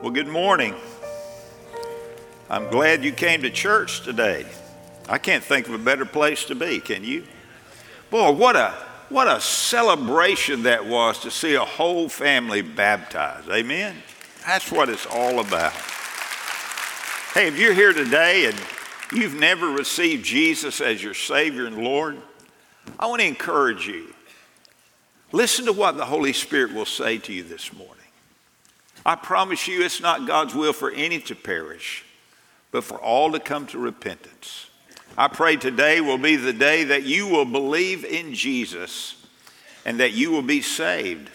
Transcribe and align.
Well, 0.00 0.12
good 0.12 0.28
morning. 0.28 0.76
I'm 2.48 2.70
glad 2.70 3.02
you 3.02 3.10
came 3.10 3.42
to 3.42 3.50
church 3.50 4.02
today. 4.02 4.46
I 5.08 5.18
can't 5.18 5.42
think 5.42 5.66
of 5.66 5.74
a 5.74 5.78
better 5.78 6.04
place 6.04 6.44
to 6.44 6.54
be, 6.54 6.78
can 6.78 7.02
you? 7.02 7.24
Boy, 8.08 8.30
what 8.30 8.54
a 8.54 8.74
what 9.08 9.26
a 9.26 9.40
celebration 9.40 10.62
that 10.62 10.86
was 10.86 11.18
to 11.20 11.32
see 11.32 11.54
a 11.54 11.64
whole 11.64 12.08
family 12.08 12.62
baptized. 12.62 13.48
Amen. 13.48 13.96
That's 14.46 14.70
what 14.70 14.88
it's 14.88 15.04
all 15.04 15.40
about. 15.40 15.72
Hey, 17.34 17.48
if 17.48 17.58
you're 17.58 17.74
here 17.74 17.92
today 17.92 18.46
and 18.46 18.56
you've 19.12 19.34
never 19.34 19.66
received 19.66 20.24
Jesus 20.24 20.80
as 20.80 21.02
your 21.02 21.14
Savior 21.14 21.66
and 21.66 21.78
Lord, 21.78 22.18
I 23.00 23.08
want 23.08 23.20
to 23.20 23.26
encourage 23.26 23.88
you. 23.88 24.14
Listen 25.32 25.64
to 25.64 25.72
what 25.72 25.96
the 25.96 26.06
Holy 26.06 26.32
Spirit 26.32 26.72
will 26.72 26.86
say 26.86 27.18
to 27.18 27.32
you 27.32 27.42
this 27.42 27.72
morning. 27.72 27.97
I 29.04 29.14
promise 29.14 29.66
you, 29.68 29.82
it's 29.82 30.00
not 30.00 30.26
God's 30.26 30.54
will 30.54 30.72
for 30.72 30.90
any 30.90 31.20
to 31.20 31.34
perish, 31.34 32.04
but 32.70 32.84
for 32.84 32.98
all 32.98 33.32
to 33.32 33.40
come 33.40 33.66
to 33.68 33.78
repentance. 33.78 34.70
I 35.16 35.28
pray 35.28 35.56
today 35.56 36.00
will 36.00 36.18
be 36.18 36.36
the 36.36 36.52
day 36.52 36.84
that 36.84 37.04
you 37.04 37.26
will 37.26 37.44
believe 37.44 38.04
in 38.04 38.34
Jesus 38.34 39.16
and 39.84 40.00
that 40.00 40.12
you 40.12 40.30
will 40.30 40.42
be 40.42 40.60
saved 40.60 41.30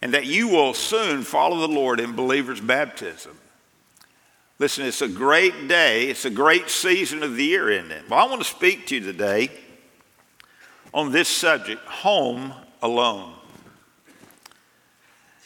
and 0.00 0.14
that 0.14 0.26
you 0.26 0.48
will 0.48 0.74
soon 0.74 1.22
follow 1.22 1.58
the 1.60 1.72
Lord 1.72 1.98
in 1.98 2.14
believer's 2.14 2.60
baptism. 2.60 3.36
Listen, 4.58 4.86
it's 4.86 5.02
a 5.02 5.08
great 5.08 5.68
day. 5.68 6.08
It's 6.08 6.24
a 6.24 6.30
great 6.30 6.68
season 6.68 7.22
of 7.22 7.36
the 7.36 7.44
year, 7.44 7.70
isn't 7.70 7.90
it? 7.90 8.08
Well, 8.08 8.18
I 8.18 8.28
want 8.28 8.42
to 8.42 8.48
speak 8.48 8.86
to 8.88 8.96
you 8.96 9.00
today 9.00 9.50
on 10.92 11.12
this 11.12 11.28
subject 11.28 11.84
home 11.84 12.52
alone. 12.82 13.34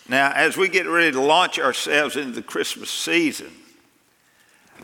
Now, 0.09 0.33
as 0.33 0.57
we 0.57 0.69
get 0.69 0.87
ready 0.87 1.13
to 1.13 1.21
launch 1.21 1.59
ourselves 1.59 2.17
into 2.17 2.33
the 2.33 2.43
Christmas 2.43 2.91
season, 2.91 3.51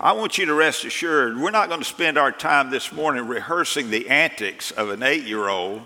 I 0.01 0.13
want 0.13 0.39
you 0.39 0.47
to 0.47 0.55
rest 0.55 0.85
assured 0.85 1.39
we're 1.39 1.51
not 1.51 1.69
going 1.69 1.81
to 1.81 1.87
spend 1.87 2.19
our 2.19 2.31
time 2.31 2.71
this 2.71 2.93
morning 2.93 3.27
rehearsing 3.27 3.91
the 3.91 4.09
antics 4.09 4.71
of 4.71 4.91
an 4.91 5.03
eight 5.03 5.25
year 5.25 5.49
old 5.49 5.83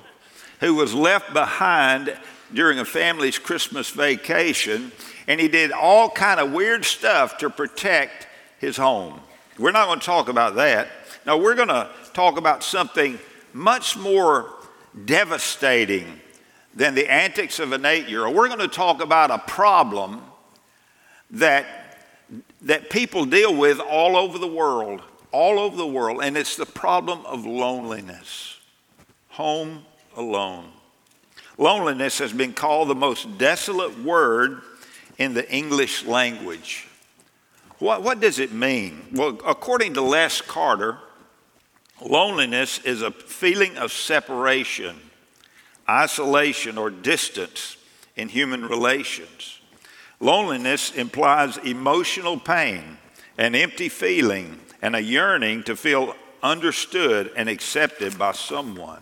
who 0.60 0.74
was 0.74 0.92
left 0.92 1.32
behind 1.32 2.14
during 2.52 2.78
a 2.78 2.84
family's 2.84 3.38
Christmas 3.38 3.88
vacation 3.88 4.92
and 5.26 5.40
he 5.40 5.48
did 5.48 5.72
all 5.72 6.10
kind 6.10 6.40
of 6.40 6.52
weird 6.52 6.84
stuff 6.84 7.38
to 7.38 7.48
protect 7.48 8.26
his 8.58 8.76
home. 8.76 9.20
We're 9.58 9.70
not 9.70 9.86
going 9.86 10.00
to 10.00 10.06
talk 10.06 10.28
about 10.28 10.56
that. 10.56 10.88
No, 11.26 11.38
we're 11.38 11.54
going 11.54 11.68
to 11.68 11.88
talk 12.12 12.36
about 12.36 12.62
something 12.62 13.18
much 13.52 13.96
more 13.96 14.50
devastating 15.04 16.20
than 16.74 16.94
the 16.94 17.10
antics 17.10 17.58
of 17.58 17.72
an 17.72 17.84
eight 17.84 18.08
year 18.08 18.26
old. 18.26 18.34
We're 18.34 18.48
going 18.48 18.60
to 18.60 18.68
talk 18.68 19.02
about 19.02 19.30
a 19.30 19.38
problem 19.38 20.22
that, 21.32 21.66
that 22.62 22.90
people 22.90 23.24
deal 23.24 23.54
with 23.54 23.78
all 23.80 24.16
over 24.16 24.38
the 24.38 24.46
world, 24.46 25.02
all 25.30 25.58
over 25.58 25.76
the 25.76 25.86
world, 25.86 26.20
and 26.22 26.36
it's 26.36 26.56
the 26.56 26.66
problem 26.66 27.24
of 27.26 27.44
loneliness. 27.44 28.58
Home 29.30 29.84
alone. 30.16 30.70
Loneliness 31.58 32.18
has 32.18 32.32
been 32.32 32.52
called 32.52 32.88
the 32.88 32.94
most 32.94 33.38
desolate 33.38 34.02
word 34.02 34.62
in 35.18 35.34
the 35.34 35.50
English 35.54 36.04
language. 36.04 36.86
What, 37.78 38.02
what 38.02 38.20
does 38.20 38.38
it 38.38 38.52
mean? 38.52 39.08
Well, 39.12 39.38
according 39.46 39.94
to 39.94 40.02
Les 40.02 40.40
Carter, 40.40 40.98
loneliness 42.00 42.78
is 42.84 43.02
a 43.02 43.10
feeling 43.10 43.76
of 43.76 43.92
separation 43.92 44.96
isolation, 45.92 46.78
or 46.78 46.90
distance 46.90 47.76
in 48.16 48.28
human 48.28 48.66
relations. 48.66 49.60
Loneliness 50.20 50.92
implies 50.92 51.56
emotional 51.58 52.38
pain, 52.38 52.98
an 53.38 53.54
empty 53.54 53.88
feeling, 53.88 54.58
and 54.80 54.96
a 54.96 55.02
yearning 55.02 55.62
to 55.64 55.76
feel 55.76 56.14
understood 56.42 57.30
and 57.36 57.48
accepted 57.48 58.18
by 58.18 58.32
someone. 58.32 59.00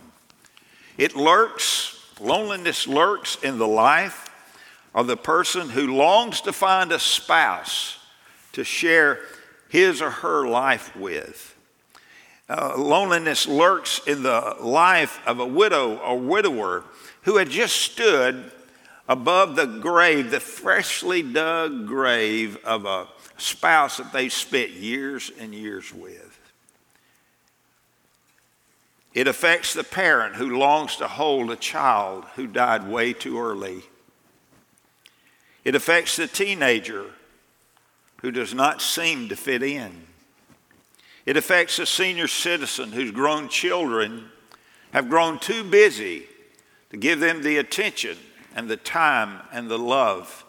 It 0.97 1.15
lurks, 1.15 1.97
loneliness 2.19 2.87
lurks 2.87 3.37
in 3.43 3.57
the 3.57 3.67
life 3.67 4.29
of 4.93 5.07
the 5.07 5.17
person 5.17 5.69
who 5.69 5.95
longs 5.95 6.41
to 6.41 6.53
find 6.53 6.91
a 6.91 6.99
spouse 6.99 7.97
to 8.53 8.63
share 8.63 9.19
his 9.69 10.01
or 10.01 10.09
her 10.09 10.47
life 10.47 10.95
with. 10.95 11.55
Uh, 12.49 12.75
loneliness 12.77 13.47
lurks 13.47 14.01
in 14.05 14.23
the 14.23 14.55
life 14.59 15.19
of 15.25 15.39
a 15.39 15.45
widow 15.45 15.97
or 15.97 16.19
widower 16.19 16.83
who 17.21 17.37
had 17.37 17.49
just 17.49 17.77
stood 17.77 18.51
above 19.07 19.55
the 19.55 19.65
grave, 19.65 20.31
the 20.31 20.39
freshly 20.39 21.21
dug 21.21 21.87
grave 21.87 22.57
of 22.63 22.85
a 22.85 23.07
spouse 23.37 23.97
that 23.97 24.13
they 24.13 24.29
spent 24.29 24.71
years 24.71 25.31
and 25.39 25.53
years 25.53 25.93
with. 25.93 26.39
It 29.13 29.27
affects 29.27 29.73
the 29.73 29.83
parent 29.83 30.35
who 30.35 30.57
longs 30.57 30.95
to 30.97 31.07
hold 31.07 31.51
a 31.51 31.57
child 31.57 32.23
who 32.35 32.47
died 32.47 32.87
way 32.87 33.11
too 33.13 33.39
early. 33.39 33.83
It 35.65 35.75
affects 35.75 36.15
the 36.15 36.27
teenager 36.27 37.05
who 38.21 38.31
does 38.31 38.53
not 38.53 38.81
seem 38.81 39.29
to 39.29 39.35
fit 39.35 39.63
in. 39.63 40.07
It 41.31 41.37
affects 41.37 41.79
a 41.79 41.85
senior 41.85 42.27
citizen 42.27 42.91
whose 42.91 43.11
grown 43.11 43.47
children 43.47 44.25
have 44.91 45.07
grown 45.07 45.39
too 45.39 45.63
busy 45.63 46.25
to 46.89 46.97
give 46.97 47.21
them 47.21 47.41
the 47.41 47.55
attention 47.55 48.17
and 48.53 48.67
the 48.67 48.75
time 48.75 49.39
and 49.53 49.71
the 49.71 49.79
love 49.79 50.43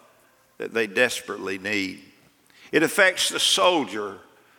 that 0.57 0.73
they 0.73 0.87
desperately 0.87 1.57
need. 1.57 2.01
It 2.73 2.83
affects 2.83 3.29
the 3.29 3.39
soldier 3.39 4.17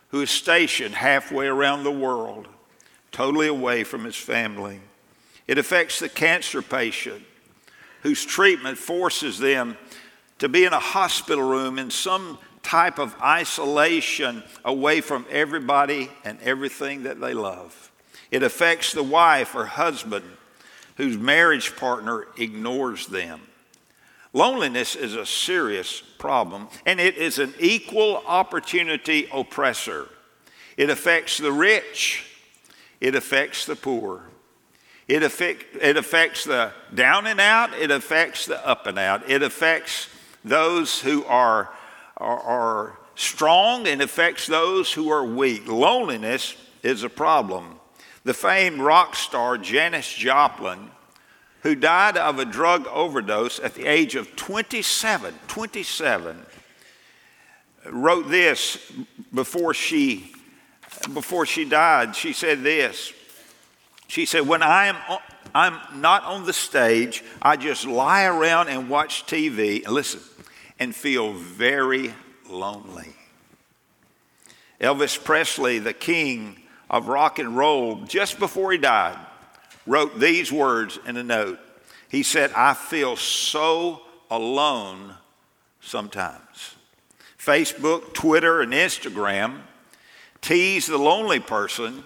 who 0.09 0.23
is 0.23 0.31
stationed 0.31 0.95
halfway 0.95 1.47
around 1.47 1.85
the 1.85 1.93
world, 1.93 2.49
totally 3.13 3.49
away 3.49 3.85
from 3.85 4.05
his 4.05 4.17
family. 4.17 4.81
It 5.47 5.59
affects 5.59 5.99
the 5.99 6.09
cancer 6.09 6.63
patient 6.63 7.23
whose 8.01 8.25
treatment 8.25 8.79
forces 8.79 9.39
them 9.39 9.77
to 10.39 10.49
be 10.49 10.65
in 10.65 10.73
a 10.73 10.81
hospital 10.81 11.45
room 11.45 11.79
in 11.79 11.91
some 11.91 12.39
type 12.65 12.99
of 12.99 13.15
isolation 13.23 14.43
away 14.65 15.01
from 15.01 15.27
everybody 15.31 16.11
and 16.25 16.41
everything 16.41 17.05
that 17.05 17.21
they 17.21 17.35
love. 17.35 17.93
It 18.31 18.43
affects 18.43 18.93
the 18.93 19.03
wife 19.03 19.55
or 19.55 19.67
husband 19.67 20.25
whose 20.97 21.17
marriage 21.17 21.77
partner 21.77 22.27
ignores 22.39 23.07
them. 23.07 23.41
Loneliness 24.33 24.97
is 24.97 25.15
a 25.15 25.27
serious 25.27 26.01
problem, 26.19 26.69
and 26.85 26.99
it 26.99 27.17
is 27.17 27.39
an 27.39 27.55
equal 27.61 28.23
opportunity 28.27 29.29
oppressor. 29.33 30.09
It 30.77 30.91
affects 30.91 31.39
the 31.39 31.53
rich, 31.53 32.25
it 33.01 33.15
affects 33.15 33.67
the 33.67 33.77
poor. 33.77 34.23
It, 35.07 35.23
affect, 35.23 35.77
it 35.81 35.99
affects 35.99 36.45
the 36.45 36.73
down 36.95 37.27
and 37.27 37.39
out, 37.39 37.75
it 37.75 37.91
affects 37.91 38.47
the 38.47 38.67
up 38.67 38.87
and 38.87 38.99
out. 38.99 39.29
It 39.31 39.43
affects 39.43 40.09
those 40.43 41.01
who 41.01 41.25
are 41.27 41.71
are, 42.25 42.41
are 42.41 42.99
strong 43.15 43.87
and 43.87 44.03
affects 44.03 44.47
those 44.47 44.93
who 44.93 45.11
are 45.11 45.25
weak. 45.25 45.69
Loneliness 45.69 46.57
is 46.83 47.03
a 47.03 47.11
problem. 47.11 47.79
The 48.25 48.35
famed 48.35 48.81
rock 48.81 49.15
star 49.15 49.59
Janis 49.59 50.13
Joplin, 50.13 50.91
who 51.63 51.75
died 51.75 52.17
of 52.17 52.39
a 52.39 52.45
drug 52.45 52.87
overdose 52.89 53.61
at 53.61 53.75
the 53.75 53.87
age 53.87 54.15
of 54.15 54.35
27, 54.35 55.35
27, 55.47 56.47
wrote 57.91 58.29
this 58.31 58.79
before 59.33 59.75
she 59.75 60.33
before 61.13 61.45
she 61.45 61.65
died. 61.65 62.15
She 62.17 62.33
said 62.33 62.63
this. 62.63 63.13
She 64.07 64.27
said, 64.27 64.47
"When 64.47 64.63
I 64.63 64.87
am 64.87 64.97
I'm 65.55 66.01
not 66.01 66.25
on 66.25 66.47
the 66.47 66.53
stage, 66.53 67.23
I 67.43 67.57
just 67.57 67.85
lie 67.85 68.25
around 68.25 68.69
and 68.69 68.89
watch 68.89 69.27
TV 69.27 69.85
and 69.85 69.93
listen 69.93 70.21
and 70.79 70.95
feel 70.95 71.33
very 71.33 72.15
lonely. 72.49 73.15
Elvis 74.81 75.23
Presley, 75.23 75.79
the 75.79 75.93
king 75.93 76.61
of 76.91 77.09
rock 77.09 77.39
and 77.39 77.57
roll, 77.57 77.97
just 78.05 78.39
before 78.39 78.73
he 78.73 78.79
died, 78.79 79.19
wrote 79.87 80.19
these 80.19 80.53
words 80.53 80.99
in 81.07 81.17
a 81.17 81.23
note. 81.23 81.59
He 82.09 82.23
said, 82.23 82.53
I 82.53 82.75
feel 82.75 83.17
so 83.17 84.03
alone 84.31 85.15
sometimes. 85.81 86.75
Facebook, 87.39 88.15
Twitter, 88.15 88.61
and 88.61 88.73
Instagram 88.73 89.61
tease 90.41 90.87
the 90.87 90.99
lonely 90.99 91.41
person, 91.41 92.05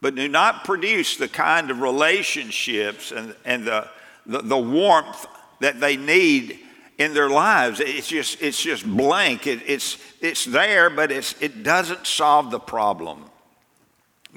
but 0.00 0.14
do 0.14 0.28
not 0.28 0.64
produce 0.64 1.16
the 1.16 1.28
kind 1.28 1.70
of 1.70 1.80
relationships 1.80 3.12
and, 3.12 3.34
and 3.44 3.64
the, 3.64 3.88
the, 4.26 4.42
the 4.42 4.58
warmth 4.58 5.26
that 5.60 5.80
they 5.80 5.96
need 5.96 6.60
in 6.98 7.14
their 7.14 7.28
lives. 7.28 7.80
It's 7.80 8.08
just, 8.08 8.42
it's 8.42 8.60
just 8.60 8.86
blank. 8.86 9.46
It, 9.46 9.60
it's, 9.66 9.98
it's 10.20 10.44
there, 10.44 10.88
but 10.90 11.12
it's, 11.12 11.40
it 11.40 11.62
doesn't 11.62 12.06
solve 12.06 12.50
the 12.50 12.60
problem. 12.60 13.24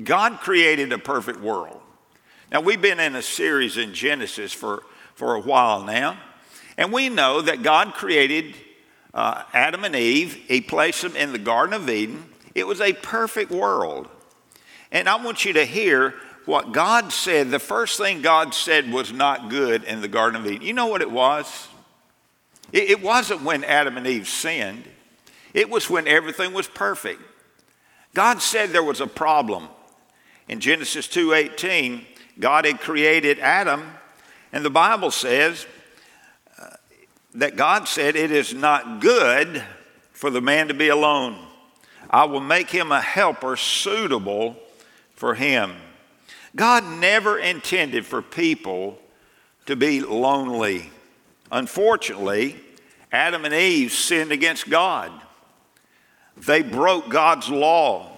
God 0.03 0.39
created 0.39 0.91
a 0.91 0.97
perfect 0.97 1.39
world. 1.39 1.81
Now, 2.51 2.61
we've 2.61 2.81
been 2.81 3.00
in 3.00 3.15
a 3.15 3.21
series 3.21 3.77
in 3.77 3.94
Genesis 3.94 4.51
for, 4.53 4.83
for 5.13 5.35
a 5.35 5.39
while 5.39 5.83
now, 5.83 6.17
and 6.77 6.91
we 6.91 7.09
know 7.09 7.41
that 7.41 7.63
God 7.63 7.94
created 7.94 8.56
uh, 9.13 9.44
Adam 9.53 9.83
and 9.83 9.95
Eve, 9.95 10.33
he 10.47 10.62
placed 10.62 11.01
them 11.01 11.15
in 11.15 11.31
the 11.31 11.39
Garden 11.39 11.73
of 11.73 11.89
Eden. 11.89 12.25
It 12.53 12.67
was 12.67 12.79
a 12.79 12.94
perfect 12.94 13.51
world. 13.51 14.07
And 14.91 15.09
I 15.09 15.23
want 15.23 15.45
you 15.45 15.53
to 15.53 15.65
hear 15.65 16.15
what 16.45 16.71
God 16.71 17.12
said. 17.12 17.51
The 17.51 17.59
first 17.59 17.97
thing 17.97 18.21
God 18.21 18.53
said 18.53 18.91
was 18.91 19.12
not 19.12 19.50
good 19.50 19.83
in 19.83 20.01
the 20.01 20.07
Garden 20.07 20.41
of 20.41 20.47
Eden. 20.47 20.65
You 20.65 20.73
know 20.73 20.88
what 20.88 21.01
it 21.01 21.12
was? 21.12 21.67
It, 22.71 22.89
it 22.89 23.01
wasn't 23.01 23.44
when 23.44 23.63
Adam 23.63 23.98
and 23.98 24.07
Eve 24.07 24.27
sinned, 24.27 24.86
it 25.54 25.69
was 25.69 25.89
when 25.89 26.07
everything 26.07 26.54
was 26.54 26.68
perfect. 26.68 27.21
God 28.13 28.42
said 28.42 28.69
there 28.69 28.83
was 28.83 29.01
a 29.01 29.07
problem. 29.07 29.68
In 30.48 30.60
Genesis 30.60 31.07
2:18, 31.07 32.06
God 32.39 32.66
had 32.66 32.80
created 32.80 33.39
Adam, 33.39 33.92
and 34.51 34.66
the 34.66 34.69
Bible 34.69 35.12
says 35.12 35.68
uh, 36.60 36.68
that 37.36 37.56
God 37.56 37.88
said 37.88 38.16
it 38.16 38.31
is 38.31 38.54
not 38.54 39.00
good 39.00 39.63
for 40.12 40.30
the 40.30 40.42
man 40.42 40.68
to 40.68 40.74
be 40.74 40.89
alone. 40.89 41.38
I 42.10 42.25
will 42.25 42.39
make 42.39 42.72
him 42.72 42.92
a 42.92 43.01
helper 43.01 43.56
suitable 43.56 44.56
for 45.13 45.36
him. 45.36 45.75
God 46.56 46.83
never 46.83 47.38
intended 47.38 48.06
for 48.06 48.22
people 48.22 48.98
to 49.68 49.75
be 49.75 50.01
lonely. 50.01 50.89
Unfortunately, 51.51 52.57
Adam 53.12 53.46
and 53.46 53.54
Eve 53.54 53.92
sinned 53.92 54.31
against 54.31 54.69
God. 54.69 55.12
They 56.38 56.62
broke 56.62 57.10
God's 57.10 57.50
law. 57.50 58.12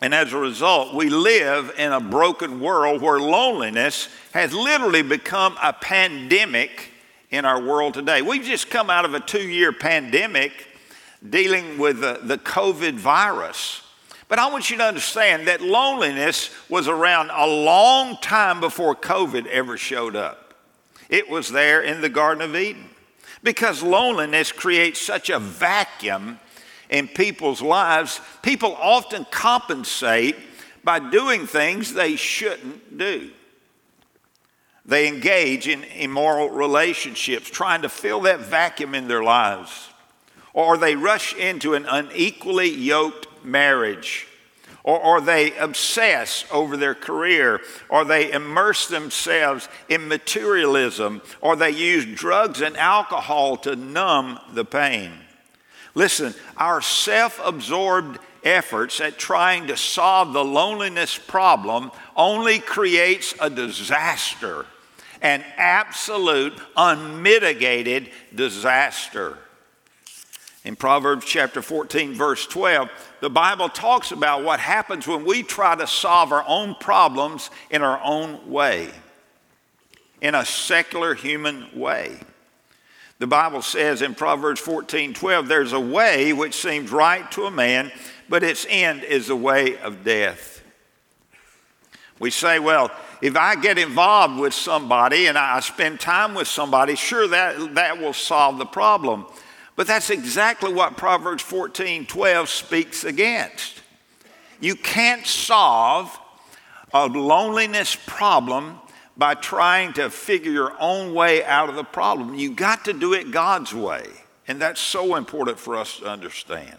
And 0.00 0.14
as 0.14 0.32
a 0.32 0.38
result, 0.38 0.94
we 0.94 1.08
live 1.08 1.72
in 1.78 1.92
a 1.92 2.00
broken 2.00 2.60
world 2.60 3.00
where 3.00 3.18
loneliness 3.18 4.08
has 4.32 4.52
literally 4.52 5.02
become 5.02 5.56
a 5.62 5.72
pandemic 5.72 6.90
in 7.30 7.44
our 7.44 7.60
world 7.60 7.94
today. 7.94 8.20
We've 8.20 8.44
just 8.44 8.68
come 8.68 8.90
out 8.90 9.06
of 9.06 9.14
a 9.14 9.20
two 9.20 9.48
year 9.48 9.72
pandemic 9.72 10.52
dealing 11.28 11.78
with 11.78 12.00
the, 12.00 12.20
the 12.22 12.38
COVID 12.38 12.94
virus. 12.94 13.82
But 14.28 14.38
I 14.38 14.50
want 14.50 14.70
you 14.70 14.76
to 14.78 14.84
understand 14.84 15.48
that 15.48 15.60
loneliness 15.60 16.50
was 16.68 16.88
around 16.88 17.30
a 17.30 17.46
long 17.46 18.18
time 18.20 18.60
before 18.60 18.94
COVID 18.94 19.46
ever 19.46 19.76
showed 19.76 20.16
up. 20.16 20.45
It 21.08 21.28
was 21.28 21.50
there 21.50 21.80
in 21.80 22.00
the 22.00 22.08
Garden 22.08 22.42
of 22.42 22.56
Eden 22.56 22.88
because 23.42 23.82
loneliness 23.82 24.52
creates 24.52 25.00
such 25.00 25.30
a 25.30 25.38
vacuum 25.38 26.40
in 26.90 27.08
people's 27.08 27.62
lives. 27.62 28.20
People 28.42 28.74
often 28.76 29.26
compensate 29.30 30.36
by 30.82 30.98
doing 30.98 31.46
things 31.46 31.92
they 31.92 32.16
shouldn't 32.16 32.96
do. 32.96 33.30
They 34.84 35.08
engage 35.08 35.66
in 35.66 35.82
immoral 35.82 36.50
relationships, 36.50 37.50
trying 37.50 37.82
to 37.82 37.88
fill 37.88 38.20
that 38.22 38.40
vacuum 38.40 38.94
in 38.94 39.08
their 39.08 39.22
lives. 39.22 39.88
Or 40.52 40.78
they 40.78 40.94
rush 40.94 41.34
into 41.34 41.74
an 41.74 41.86
unequally 41.86 42.70
yoked 42.70 43.26
marriage, 43.44 44.28
or, 44.86 44.98
or 45.00 45.20
they 45.20 45.54
obsess 45.56 46.46
over 46.50 46.76
their 46.76 46.94
career, 46.94 47.60
or 47.90 48.04
they 48.04 48.32
immerse 48.32 48.86
themselves 48.86 49.68
in 49.88 50.08
materialism, 50.08 51.20
or 51.42 51.56
they 51.56 51.70
use 51.70 52.06
drugs 52.06 52.62
and 52.62 52.76
alcohol 52.76 53.56
to 53.58 53.76
numb 53.76 54.38
the 54.54 54.64
pain. 54.64 55.12
Listen, 55.94 56.34
our 56.56 56.80
self 56.80 57.40
absorbed 57.44 58.18
efforts 58.44 59.00
at 59.00 59.18
trying 59.18 59.66
to 59.66 59.76
solve 59.76 60.32
the 60.32 60.44
loneliness 60.44 61.18
problem 61.18 61.90
only 62.16 62.60
creates 62.60 63.34
a 63.40 63.50
disaster, 63.50 64.66
an 65.20 65.44
absolute, 65.56 66.54
unmitigated 66.76 68.08
disaster. 68.32 69.36
In 70.66 70.74
Proverbs 70.74 71.24
chapter 71.24 71.62
14, 71.62 72.14
verse 72.14 72.44
12, 72.44 72.90
the 73.20 73.30
Bible 73.30 73.68
talks 73.68 74.10
about 74.10 74.42
what 74.42 74.58
happens 74.58 75.06
when 75.06 75.24
we 75.24 75.44
try 75.44 75.76
to 75.76 75.86
solve 75.86 76.32
our 76.32 76.44
own 76.44 76.74
problems 76.80 77.50
in 77.70 77.82
our 77.82 78.00
own 78.02 78.50
way, 78.50 78.90
in 80.20 80.34
a 80.34 80.44
secular 80.44 81.14
human 81.14 81.68
way. 81.72 82.18
The 83.20 83.28
Bible 83.28 83.62
says 83.62 84.02
in 84.02 84.16
Proverbs 84.16 84.58
14, 84.58 85.14
12, 85.14 85.46
there's 85.46 85.72
a 85.72 85.78
way 85.78 86.32
which 86.32 86.54
seems 86.54 86.90
right 86.90 87.30
to 87.30 87.44
a 87.44 87.50
man, 87.52 87.92
but 88.28 88.42
its 88.42 88.66
end 88.68 89.04
is 89.04 89.28
the 89.28 89.36
way 89.36 89.78
of 89.78 90.02
death. 90.02 90.64
We 92.18 92.32
say, 92.32 92.58
well, 92.58 92.90
if 93.22 93.36
I 93.36 93.54
get 93.54 93.78
involved 93.78 94.40
with 94.40 94.52
somebody 94.52 95.28
and 95.28 95.38
I 95.38 95.60
spend 95.60 96.00
time 96.00 96.34
with 96.34 96.48
somebody, 96.48 96.96
sure, 96.96 97.28
that, 97.28 97.76
that 97.76 98.00
will 98.00 98.12
solve 98.12 98.58
the 98.58 98.66
problem. 98.66 99.26
But 99.76 99.86
that's 99.86 100.08
exactly 100.08 100.72
what 100.72 100.96
Proverbs 100.96 101.42
14 101.42 102.06
12 102.06 102.48
speaks 102.48 103.04
against. 103.04 103.82
You 104.58 104.74
can't 104.74 105.26
solve 105.26 106.18
a 106.94 107.06
loneliness 107.06 107.96
problem 108.06 108.78
by 109.18 109.34
trying 109.34 109.92
to 109.94 110.08
figure 110.08 110.50
your 110.50 110.72
own 110.80 111.14
way 111.14 111.44
out 111.44 111.68
of 111.68 111.74
the 111.74 111.84
problem. 111.84 112.34
You 112.34 112.52
got 112.52 112.86
to 112.86 112.92
do 112.94 113.12
it 113.12 113.30
God's 113.30 113.74
way. 113.74 114.06
And 114.48 114.60
that's 114.60 114.80
so 114.80 115.16
important 115.16 115.58
for 115.58 115.76
us 115.76 115.98
to 115.98 116.06
understand. 116.06 116.76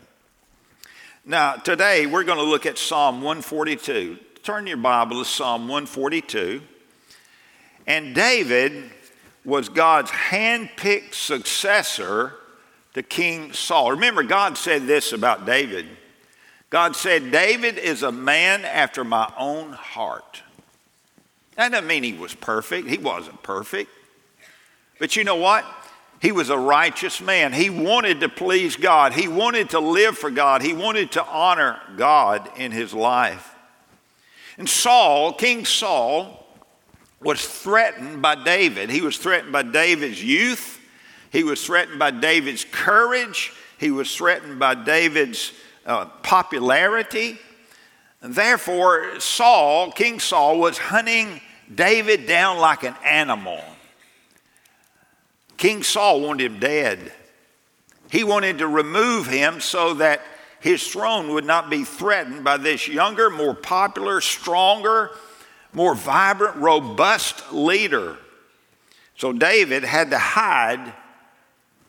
Now, 1.26 1.54
today 1.54 2.06
we're 2.06 2.24
going 2.24 2.38
to 2.38 2.44
look 2.44 2.66
at 2.66 2.78
Psalm 2.78 3.18
142. 3.18 4.18
Turn 4.44 4.66
your 4.66 4.78
Bible 4.78 5.20
to 5.24 5.30
Psalm 5.30 5.64
142. 5.64 6.62
And 7.86 8.16
David 8.16 8.92
was 9.44 9.70
God's 9.70 10.10
hand-picked 10.12 11.14
successor 11.14 12.34
to 12.98 13.04
King 13.04 13.54
Saul. 13.54 13.92
Remember, 13.92 14.24
God 14.24 14.58
said 14.58 14.88
this 14.88 15.14
about 15.14 15.46
David 15.46 15.88
God 16.70 16.98
said, 16.98 17.32
David 17.32 17.78
is 17.78 18.04
a 18.04 18.12
man 18.12 18.66
after 18.66 19.06
my 19.06 19.32
own 19.38 19.72
heart. 19.72 20.42
That 21.56 21.72
doesn't 21.72 21.88
mean 21.88 22.04
he 22.04 22.14
was 22.14 22.34
perfect, 22.34 22.90
he 22.90 22.98
wasn't 22.98 23.42
perfect. 23.42 23.90
But 25.00 25.16
you 25.16 25.24
know 25.24 25.36
what? 25.36 25.66
He 26.20 26.32
was 26.32 26.50
a 26.50 26.58
righteous 26.58 27.22
man. 27.22 27.54
He 27.54 27.70
wanted 27.70 28.20
to 28.22 28.30
please 28.30 28.76
God. 28.76 29.14
He 29.14 29.28
wanted 29.28 29.70
to 29.70 29.80
live 29.80 30.18
for 30.18 30.32
God. 30.32 30.64
He 30.64 30.74
wanted 30.74 31.12
to 31.12 31.24
honor 31.24 31.80
God 31.96 32.50
in 32.58 32.72
his 32.72 32.92
life. 32.92 33.54
And 34.58 34.68
Saul, 34.68 35.34
King 35.34 35.64
Saul, 35.64 36.44
was 37.22 37.46
threatened 37.46 38.24
by 38.24 38.44
David. 38.44 38.90
He 38.90 39.02
was 39.02 39.20
threatened 39.20 39.54
by 39.54 39.62
David's 39.62 40.24
youth. 40.24 40.77
He 41.32 41.44
was 41.44 41.64
threatened 41.64 42.00
by 42.00 42.12
David's 42.12 42.66
courage. 42.66 43.54
He 43.78 43.92
was 43.92 44.16
threatened 44.16 44.60
by 44.60 44.76
David's 44.76 45.52
uh, 45.86 46.06
popularity. 46.24 47.40
Therefore, 48.22 49.20
Saul, 49.20 49.92
King 49.92 50.20
Saul, 50.20 50.60
was 50.60 50.78
hunting 50.78 51.42
David 51.74 52.28
down 52.28 52.58
like 52.58 52.84
an 52.84 52.96
animal. 53.06 53.62
King 55.58 55.84
Saul 55.84 56.22
wanted 56.22 56.52
him 56.52 56.60
dead. 56.60 57.12
He 58.10 58.24
wanted 58.24 58.60
to 58.60 58.68
remove 58.68 59.28
him 59.28 59.60
so 59.60 59.96
that 59.96 60.22
his 60.60 60.88
throne 60.88 61.34
would 61.34 61.46
not 61.46 61.70
be 61.70 61.84
threatened 61.84 62.44
by 62.44 62.58
this 62.58 62.88
younger, 62.88 63.30
more 63.30 63.54
popular, 63.54 64.22
stronger, 64.22 65.12
more 65.74 65.94
vibrant, 65.94 66.56
robust 66.58 67.52
leader. 67.52 68.18
So 69.18 69.34
David 69.34 69.84
had 69.84 70.12
to 70.12 70.18
hide 70.18 70.94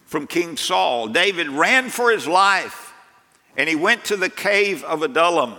from 0.09 0.27
King 0.27 0.57
Saul. 0.57 1.09
David 1.09 1.49
ran 1.51 1.91
for 1.91 2.11
his 2.11 2.27
life 2.27 2.95
and 3.59 3.69
he 3.69 3.77
went 3.77 4.07
to 4.07 4.17
the 4.17 4.31
cave 4.31 4.83
of 4.85 5.03
Adullam. 5.03 5.55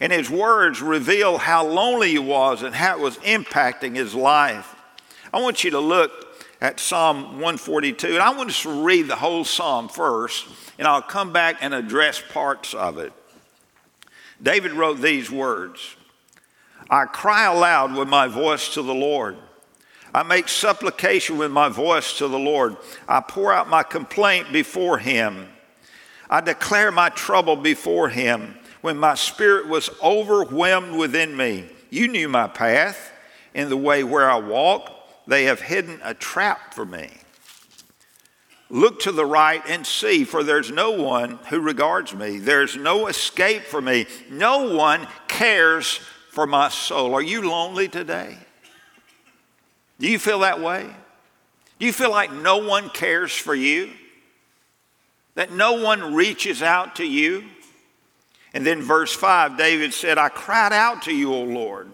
And 0.00 0.12
his 0.12 0.28
words 0.28 0.82
reveal 0.82 1.38
how 1.38 1.64
lonely 1.64 2.10
he 2.10 2.18
was 2.18 2.62
and 2.62 2.74
how 2.74 2.96
it 2.96 3.00
was 3.00 3.16
impacting 3.18 3.94
his 3.94 4.12
life. 4.12 4.74
I 5.32 5.40
want 5.40 5.62
you 5.62 5.70
to 5.70 5.78
look 5.78 6.10
at 6.60 6.80
Psalm 6.80 7.34
142, 7.34 8.08
and 8.08 8.18
I 8.18 8.30
want 8.30 8.50
us 8.50 8.62
to 8.62 8.84
read 8.84 9.06
the 9.06 9.16
whole 9.16 9.44
psalm 9.44 9.88
first, 9.88 10.46
and 10.78 10.88
I'll 10.88 11.02
come 11.02 11.32
back 11.32 11.58
and 11.60 11.72
address 11.72 12.20
parts 12.32 12.74
of 12.74 12.98
it. 12.98 13.12
David 14.42 14.72
wrote 14.72 15.00
these 15.00 15.30
words 15.30 15.96
I 16.90 17.04
cry 17.04 17.44
aloud 17.44 17.94
with 17.94 18.08
my 18.08 18.26
voice 18.26 18.74
to 18.74 18.82
the 18.82 18.94
Lord. 18.94 19.36
I 20.14 20.22
make 20.22 20.48
supplication 20.48 21.38
with 21.38 21.50
my 21.50 21.68
voice 21.68 22.18
to 22.18 22.28
the 22.28 22.38
Lord. 22.38 22.76
I 23.08 23.20
pour 23.20 23.52
out 23.52 23.68
my 23.68 23.82
complaint 23.82 24.52
before 24.52 24.98
him. 24.98 25.48
I 26.30 26.40
declare 26.40 26.92
my 26.92 27.08
trouble 27.08 27.56
before 27.56 28.08
him 28.08 28.54
when 28.80 28.96
my 28.96 29.16
spirit 29.16 29.66
was 29.66 29.90
overwhelmed 30.00 30.96
within 30.96 31.36
me. 31.36 31.68
You 31.90 32.06
knew 32.06 32.28
my 32.28 32.46
path 32.46 33.10
in 33.54 33.68
the 33.68 33.76
way 33.76 34.04
where 34.04 34.30
I 34.30 34.36
walk. 34.38 34.92
They 35.26 35.44
have 35.44 35.60
hidden 35.60 36.00
a 36.04 36.14
trap 36.14 36.74
for 36.74 36.86
me. 36.86 37.10
Look 38.70 39.00
to 39.00 39.12
the 39.12 39.26
right 39.26 39.62
and 39.68 39.86
see, 39.86 40.24
for 40.24 40.44
there's 40.44 40.70
no 40.70 40.92
one 40.92 41.38
who 41.48 41.60
regards 41.60 42.14
me. 42.14 42.38
There's 42.38 42.76
no 42.76 43.08
escape 43.08 43.62
for 43.62 43.80
me. 43.80 44.06
No 44.30 44.74
one 44.74 45.08
cares 45.26 45.98
for 46.30 46.46
my 46.46 46.68
soul. 46.68 47.14
Are 47.14 47.22
you 47.22 47.48
lonely 47.48 47.88
today? 47.88 48.38
Do 50.04 50.10
you 50.10 50.18
feel 50.18 50.40
that 50.40 50.60
way? 50.60 50.86
Do 51.78 51.86
you 51.86 51.92
feel 51.94 52.10
like 52.10 52.30
no 52.30 52.58
one 52.58 52.90
cares 52.90 53.32
for 53.32 53.54
you? 53.54 53.88
That 55.34 55.50
no 55.50 55.80
one 55.80 56.12
reaches 56.12 56.62
out 56.62 56.96
to 56.96 57.06
you? 57.06 57.44
And 58.52 58.66
then 58.66 58.82
verse 58.82 59.14
5, 59.14 59.56
David 59.56 59.94
said, 59.94 60.18
I 60.18 60.28
cried 60.28 60.74
out 60.74 61.00
to 61.04 61.14
you, 61.14 61.32
O 61.32 61.44
Lord. 61.44 61.88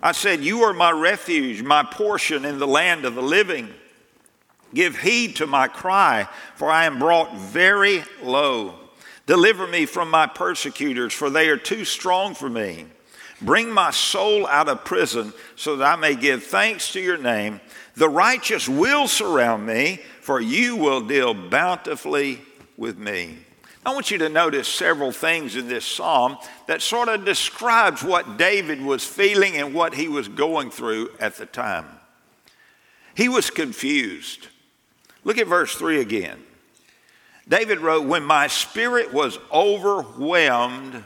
I 0.00 0.12
said, 0.12 0.44
You 0.44 0.62
are 0.62 0.72
my 0.72 0.92
refuge, 0.92 1.60
my 1.60 1.82
portion 1.82 2.44
in 2.44 2.60
the 2.60 2.68
land 2.68 3.04
of 3.04 3.16
the 3.16 3.22
living. 3.22 3.68
Give 4.72 4.96
heed 4.96 5.34
to 5.34 5.48
my 5.48 5.66
cry, 5.66 6.28
for 6.54 6.70
I 6.70 6.84
am 6.84 7.00
brought 7.00 7.36
very 7.36 8.04
low. 8.22 8.74
Deliver 9.26 9.66
me 9.66 9.86
from 9.86 10.08
my 10.08 10.28
persecutors, 10.28 11.12
for 11.12 11.30
they 11.30 11.48
are 11.48 11.56
too 11.56 11.84
strong 11.84 12.36
for 12.36 12.48
me. 12.48 12.86
Bring 13.44 13.70
my 13.70 13.90
soul 13.90 14.46
out 14.46 14.68
of 14.68 14.84
prison, 14.84 15.32
so 15.54 15.76
that 15.76 15.92
I 15.92 15.96
may 15.96 16.14
give 16.14 16.44
thanks 16.44 16.92
to 16.92 17.00
your 17.00 17.18
name. 17.18 17.60
The 17.94 18.08
righteous 18.08 18.68
will 18.68 19.06
surround 19.06 19.66
me, 19.66 20.00
for 20.20 20.40
you 20.40 20.76
will 20.76 21.02
deal 21.02 21.34
bountifully 21.34 22.40
with 22.76 22.98
me. 22.98 23.38
I 23.86 23.92
want 23.92 24.10
you 24.10 24.16
to 24.18 24.30
notice 24.30 24.66
several 24.66 25.12
things 25.12 25.56
in 25.56 25.68
this 25.68 25.84
psalm 25.84 26.38
that 26.66 26.80
sort 26.80 27.08
of 27.08 27.26
describes 27.26 28.02
what 28.02 28.38
David 28.38 28.80
was 28.80 29.04
feeling 29.04 29.56
and 29.56 29.74
what 29.74 29.94
he 29.94 30.08
was 30.08 30.26
going 30.26 30.70
through 30.70 31.10
at 31.20 31.36
the 31.36 31.44
time. 31.44 31.86
He 33.14 33.28
was 33.28 33.50
confused. 33.50 34.48
Look 35.22 35.36
at 35.36 35.46
verse 35.46 35.74
3 35.74 36.00
again. 36.00 36.42
David 37.46 37.80
wrote, 37.80 38.06
When 38.06 38.24
my 38.24 38.46
spirit 38.46 39.12
was 39.12 39.38
overwhelmed 39.52 41.04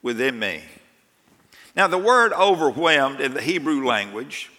within 0.00 0.38
me. 0.38 0.62
Now, 1.76 1.86
the 1.88 1.98
word 1.98 2.32
overwhelmed 2.32 3.20
in 3.20 3.34
the 3.34 3.42
Hebrew 3.42 3.84
language 3.84 4.50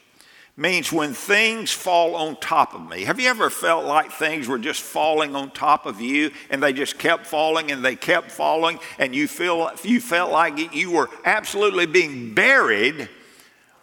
means 0.55 0.91
when 0.91 1.13
things 1.13 1.71
fall 1.71 2.15
on 2.15 2.35
top 2.39 2.75
of 2.75 2.87
me. 2.87 3.03
Have 3.05 3.19
you 3.19 3.29
ever 3.29 3.49
felt 3.49 3.85
like 3.85 4.11
things 4.11 4.47
were 4.47 4.59
just 4.59 4.81
falling 4.81 5.35
on 5.35 5.51
top 5.51 5.85
of 5.85 5.99
you 5.99 6.31
and 6.49 6.61
they 6.61 6.73
just 6.73 6.97
kept 6.99 7.25
falling 7.25 7.71
and 7.71 7.83
they 7.83 7.95
kept 7.95 8.31
falling 8.31 8.79
and 8.99 9.15
you 9.15 9.27
feel 9.27 9.71
you 9.83 9.99
felt 9.99 10.31
like 10.31 10.73
you 10.75 10.91
were 10.91 11.09
absolutely 11.25 11.87
being 11.87 12.33
buried 12.33 13.09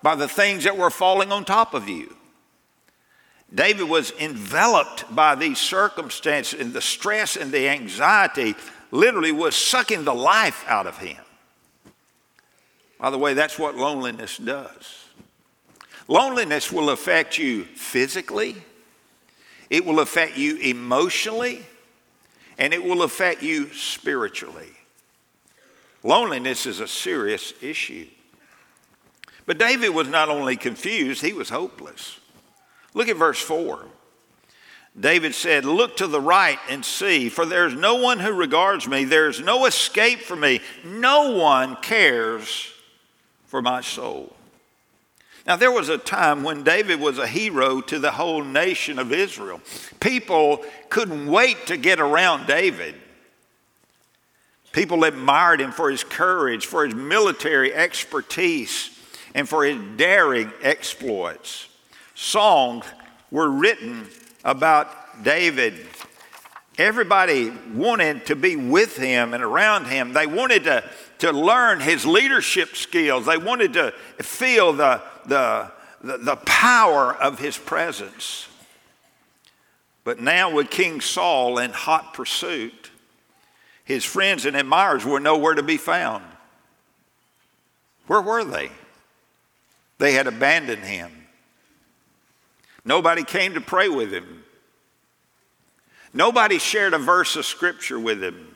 by 0.02 0.14
the 0.14 0.28
things 0.28 0.64
that 0.64 0.76
were 0.76 0.90
falling 0.90 1.32
on 1.32 1.44
top 1.44 1.74
of 1.74 1.88
you? 1.88 2.14
David 3.52 3.88
was 3.88 4.12
enveloped 4.18 5.12
by 5.14 5.36
these 5.36 5.58
circumstances, 5.58 6.60
and 6.60 6.72
the 6.72 6.80
stress 6.80 7.36
and 7.36 7.52
the 7.52 7.68
anxiety 7.68 8.56
literally 8.90 9.30
was 9.30 9.54
sucking 9.54 10.02
the 10.04 10.14
life 10.14 10.64
out 10.66 10.88
of 10.88 10.98
him. 10.98 11.23
By 12.98 13.10
the 13.10 13.18
way, 13.18 13.34
that's 13.34 13.58
what 13.58 13.76
loneliness 13.76 14.38
does. 14.38 15.04
Loneliness 16.08 16.70
will 16.70 16.90
affect 16.90 17.38
you 17.38 17.64
physically, 17.64 18.56
it 19.70 19.84
will 19.84 20.00
affect 20.00 20.36
you 20.36 20.58
emotionally, 20.58 21.64
and 22.58 22.74
it 22.74 22.82
will 22.82 23.02
affect 23.02 23.42
you 23.42 23.72
spiritually. 23.72 24.68
Loneliness 26.02 26.66
is 26.66 26.80
a 26.80 26.86
serious 26.86 27.54
issue. 27.62 28.06
But 29.46 29.58
David 29.58 29.90
was 29.90 30.08
not 30.08 30.28
only 30.28 30.56
confused, 30.56 31.22
he 31.22 31.32
was 31.32 31.48
hopeless. 31.48 32.20
Look 32.92 33.08
at 33.08 33.16
verse 33.16 33.40
4. 33.40 33.86
David 34.98 35.34
said, 35.34 35.64
Look 35.64 35.96
to 35.96 36.06
the 36.06 36.20
right 36.20 36.58
and 36.68 36.84
see, 36.84 37.28
for 37.28 37.44
there 37.44 37.66
is 37.66 37.74
no 37.74 37.96
one 37.96 38.20
who 38.20 38.32
regards 38.32 38.86
me. 38.86 39.04
There 39.04 39.28
is 39.28 39.40
no 39.40 39.66
escape 39.66 40.20
for 40.20 40.36
me. 40.36 40.60
No 40.84 41.32
one 41.32 41.76
cares 41.76 42.73
for 43.54 43.62
my 43.62 43.80
soul. 43.80 44.34
Now, 45.46 45.54
there 45.54 45.70
was 45.70 45.88
a 45.88 45.96
time 45.96 46.42
when 46.42 46.64
David 46.64 46.98
was 46.98 47.18
a 47.18 47.26
hero 47.28 47.80
to 47.82 48.00
the 48.00 48.10
whole 48.10 48.42
nation 48.42 48.98
of 48.98 49.12
Israel. 49.12 49.60
People 50.00 50.64
couldn't 50.88 51.28
wait 51.28 51.68
to 51.68 51.76
get 51.76 52.00
around 52.00 52.48
David. 52.48 52.96
People 54.72 55.04
admired 55.04 55.60
him 55.60 55.70
for 55.70 55.88
his 55.88 56.02
courage, 56.02 56.66
for 56.66 56.84
his 56.84 56.96
military 56.96 57.72
expertise, 57.72 58.90
and 59.36 59.48
for 59.48 59.64
his 59.64 59.78
daring 59.96 60.50
exploits 60.60 61.68
songs 62.16 62.84
were 63.30 63.48
written 63.48 64.08
about 64.42 65.22
David. 65.22 65.74
Everybody 66.76 67.52
wanted 67.72 68.26
to 68.26 68.34
be 68.34 68.56
with 68.56 68.96
him 68.96 69.32
and 69.32 69.44
around 69.44 69.84
him. 69.84 70.12
They 70.12 70.26
wanted 70.26 70.64
to, 70.64 70.82
to 71.24 71.32
learn 71.32 71.80
his 71.80 72.04
leadership 72.04 72.76
skills. 72.76 73.24
They 73.24 73.38
wanted 73.38 73.72
to 73.74 73.92
feel 74.18 74.74
the, 74.74 75.00
the, 75.24 75.72
the, 76.02 76.18
the 76.18 76.36
power 76.36 77.14
of 77.14 77.38
his 77.38 77.56
presence. 77.56 78.46
But 80.04 80.20
now, 80.20 80.52
with 80.52 80.68
King 80.68 81.00
Saul 81.00 81.56
in 81.56 81.70
hot 81.70 82.12
pursuit, 82.12 82.90
his 83.84 84.04
friends 84.04 84.44
and 84.44 84.54
admirers 84.54 85.06
were 85.06 85.18
nowhere 85.18 85.54
to 85.54 85.62
be 85.62 85.78
found. 85.78 86.22
Where 88.06 88.20
were 88.20 88.44
they? 88.44 88.70
They 89.96 90.12
had 90.12 90.26
abandoned 90.26 90.84
him. 90.84 91.10
Nobody 92.84 93.24
came 93.24 93.54
to 93.54 93.62
pray 93.62 93.88
with 93.88 94.12
him. 94.12 94.44
Nobody 96.12 96.58
shared 96.58 96.92
a 96.92 96.98
verse 96.98 97.34
of 97.34 97.46
scripture 97.46 97.98
with 97.98 98.22
him. 98.22 98.53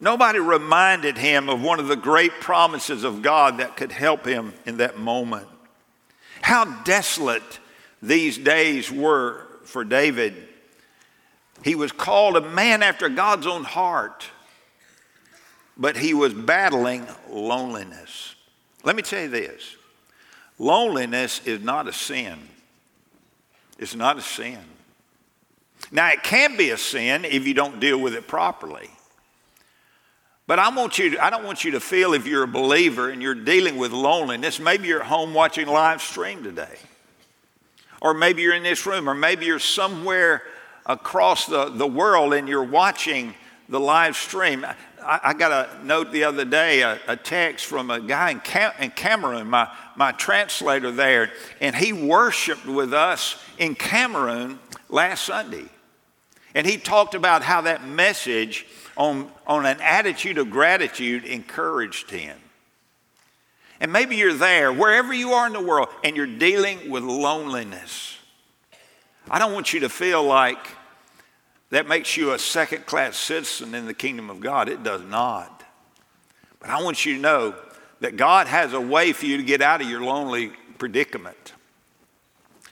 Nobody 0.00 0.38
reminded 0.38 1.18
him 1.18 1.48
of 1.48 1.62
one 1.62 1.78
of 1.78 1.88
the 1.88 1.96
great 1.96 2.32
promises 2.40 3.04
of 3.04 3.20
God 3.20 3.58
that 3.58 3.76
could 3.76 3.92
help 3.92 4.24
him 4.24 4.54
in 4.64 4.78
that 4.78 4.98
moment. 4.98 5.46
How 6.40 6.64
desolate 6.84 7.60
these 8.02 8.38
days 8.38 8.90
were 8.90 9.46
for 9.64 9.84
David. 9.84 10.34
He 11.62 11.74
was 11.74 11.92
called 11.92 12.36
a 12.36 12.40
man 12.40 12.82
after 12.82 13.10
God's 13.10 13.46
own 13.46 13.64
heart, 13.64 14.26
but 15.76 15.98
he 15.98 16.14
was 16.14 16.32
battling 16.32 17.06
loneliness. 17.28 18.34
Let 18.82 18.96
me 18.96 19.02
tell 19.02 19.22
you 19.22 19.28
this 19.28 19.76
loneliness 20.58 21.46
is 21.46 21.60
not 21.62 21.88
a 21.88 21.92
sin. 21.92 22.38
It's 23.78 23.94
not 23.94 24.18
a 24.18 24.22
sin. 24.22 24.58
Now, 25.90 26.10
it 26.10 26.22
can 26.22 26.56
be 26.56 26.70
a 26.70 26.76
sin 26.76 27.24
if 27.24 27.46
you 27.46 27.54
don't 27.54 27.80
deal 27.80 27.98
with 27.98 28.14
it 28.14 28.28
properly. 28.28 28.90
But 30.50 30.58
I, 30.58 30.68
want 30.70 30.98
you 30.98 31.10
to, 31.10 31.24
I 31.24 31.30
don't 31.30 31.44
want 31.44 31.62
you 31.62 31.70
to 31.70 31.80
feel 31.80 32.12
if 32.12 32.26
you're 32.26 32.42
a 32.42 32.48
believer 32.48 33.08
and 33.08 33.22
you're 33.22 33.36
dealing 33.36 33.76
with 33.76 33.92
loneliness, 33.92 34.58
maybe 34.58 34.88
you're 34.88 35.00
at 35.00 35.06
home 35.06 35.32
watching 35.32 35.68
live 35.68 36.02
stream 36.02 36.42
today. 36.42 36.76
Or 38.00 38.14
maybe 38.14 38.42
you're 38.42 38.56
in 38.56 38.64
this 38.64 38.84
room, 38.84 39.08
or 39.08 39.14
maybe 39.14 39.46
you're 39.46 39.60
somewhere 39.60 40.42
across 40.86 41.46
the, 41.46 41.66
the 41.68 41.86
world 41.86 42.34
and 42.34 42.48
you're 42.48 42.64
watching 42.64 43.32
the 43.68 43.78
live 43.78 44.16
stream. 44.16 44.66
I, 45.00 45.20
I 45.22 45.34
got 45.34 45.52
a 45.52 45.86
note 45.86 46.10
the 46.10 46.24
other 46.24 46.44
day, 46.44 46.82
a, 46.82 46.98
a 47.06 47.14
text 47.14 47.66
from 47.66 47.88
a 47.88 48.00
guy 48.00 48.32
in, 48.32 48.40
Cam, 48.40 48.72
in 48.80 48.90
Cameroon, 48.90 49.48
my, 49.48 49.68
my 49.94 50.10
translator 50.10 50.90
there, 50.90 51.30
and 51.60 51.76
he 51.76 51.92
worshiped 51.92 52.66
with 52.66 52.92
us 52.92 53.40
in 53.56 53.76
Cameroon 53.76 54.58
last 54.88 55.26
Sunday. 55.26 55.66
And 56.56 56.66
he 56.66 56.76
talked 56.76 57.14
about 57.14 57.44
how 57.44 57.60
that 57.60 57.86
message 57.86 58.66
on, 59.00 59.32
on 59.46 59.64
an 59.64 59.80
attitude 59.80 60.36
of 60.36 60.50
gratitude 60.50 61.24
encouraged 61.24 62.10
him. 62.10 62.36
And 63.80 63.90
maybe 63.90 64.16
you're 64.16 64.34
there, 64.34 64.70
wherever 64.70 65.14
you 65.14 65.32
are 65.32 65.46
in 65.46 65.54
the 65.54 65.62
world, 65.62 65.88
and 66.04 66.14
you're 66.14 66.26
dealing 66.26 66.90
with 66.90 67.02
loneliness. 67.02 68.18
I 69.30 69.38
don't 69.38 69.54
want 69.54 69.72
you 69.72 69.80
to 69.80 69.88
feel 69.88 70.22
like 70.22 70.58
that 71.70 71.88
makes 71.88 72.14
you 72.18 72.32
a 72.32 72.38
second 72.38 72.84
class 72.84 73.16
citizen 73.16 73.74
in 73.74 73.86
the 73.86 73.94
kingdom 73.94 74.28
of 74.28 74.40
God. 74.40 74.68
It 74.68 74.82
does 74.82 75.02
not. 75.02 75.64
But 76.58 76.68
I 76.68 76.82
want 76.82 77.06
you 77.06 77.14
to 77.14 77.20
know 77.22 77.54
that 78.00 78.18
God 78.18 78.48
has 78.48 78.74
a 78.74 78.80
way 78.80 79.14
for 79.14 79.24
you 79.24 79.38
to 79.38 79.42
get 79.42 79.62
out 79.62 79.80
of 79.80 79.88
your 79.88 80.02
lonely 80.02 80.52
predicament. 80.76 81.54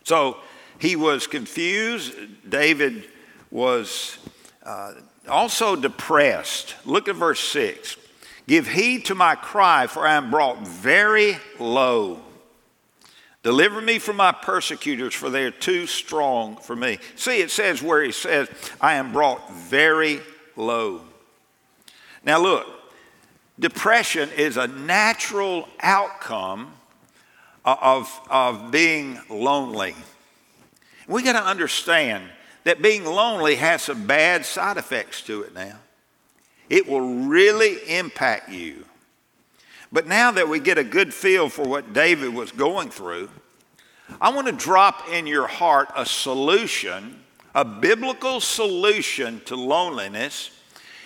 So 0.05 0.37
he 0.79 0.95
was 0.95 1.27
confused. 1.27 2.15
David 2.47 3.09
was 3.51 4.19
uh, 4.63 4.93
also 5.29 5.77
depressed. 5.77 6.75
Look 6.85 7.09
at 7.09 7.17
verse 7.17 7.41
6. 7.41 7.97
Give 8.47 8.67
heed 8.67 9.05
to 9.07 9.15
my 9.15 9.35
cry, 9.35 9.87
for 9.87 10.07
I 10.07 10.15
am 10.15 10.31
brought 10.31 10.67
very 10.67 11.37
low. 11.59 12.21
Deliver 13.43 13.81
me 13.81 13.99
from 13.99 14.17
my 14.17 14.33
persecutors, 14.33 15.15
for 15.15 15.31
they 15.31 15.45
are 15.45 15.51
too 15.51 15.87
strong 15.87 16.57
for 16.57 16.75
me. 16.75 16.99
See, 17.15 17.41
it 17.41 17.51
says 17.51 17.83
where 17.83 18.03
he 18.03 18.13
says, 18.13 18.49
I 18.81 18.95
am 18.95 19.13
brought 19.13 19.53
very 19.53 20.21
low. 20.57 21.03
Now, 22.25 22.41
look, 22.41 22.67
depression 23.59 24.31
is 24.37 24.57
a 24.57 24.67
natural 24.67 25.69
outcome 25.81 26.73
of, 27.65 28.21
of 28.29 28.71
being 28.71 29.21
lonely. 29.29 29.95
We 31.07 31.23
got 31.23 31.33
to 31.33 31.45
understand 31.45 32.25
that 32.65 32.83
being 32.83 33.05
lonely 33.05 33.57
has 33.57 33.83
some 33.83 34.07
bad 34.07 34.45
side 34.45 34.77
effects 34.77 35.23
to 35.23 35.43
it 35.43 35.55
now. 35.55 35.79
It 36.69 36.87
will 36.87 37.27
really 37.27 37.79
impact 37.89 38.51
you. 38.51 38.85
But 39.91 40.07
now 40.07 40.31
that 40.33 40.49
we 40.49 40.61
get 40.61 40.77
a 40.77 40.85
good 40.85 41.15
feel 41.15 41.49
for 41.49 41.67
what 41.67 41.95
David 41.95 42.35
was 42.35 42.53
going 42.53 42.91
through, 42.91 43.31
I 44.21 44.31
want 44.31 44.47
to 44.47 44.53
drop 44.53 45.09
in 45.11 45.27
your 45.27 45.47
heart 45.47 45.89
a 45.97 46.05
solution, 46.05 47.23
a 47.55 47.65
biblical 47.65 48.41
solution 48.41 49.41
to 49.47 49.57
loneliness, 49.57 50.51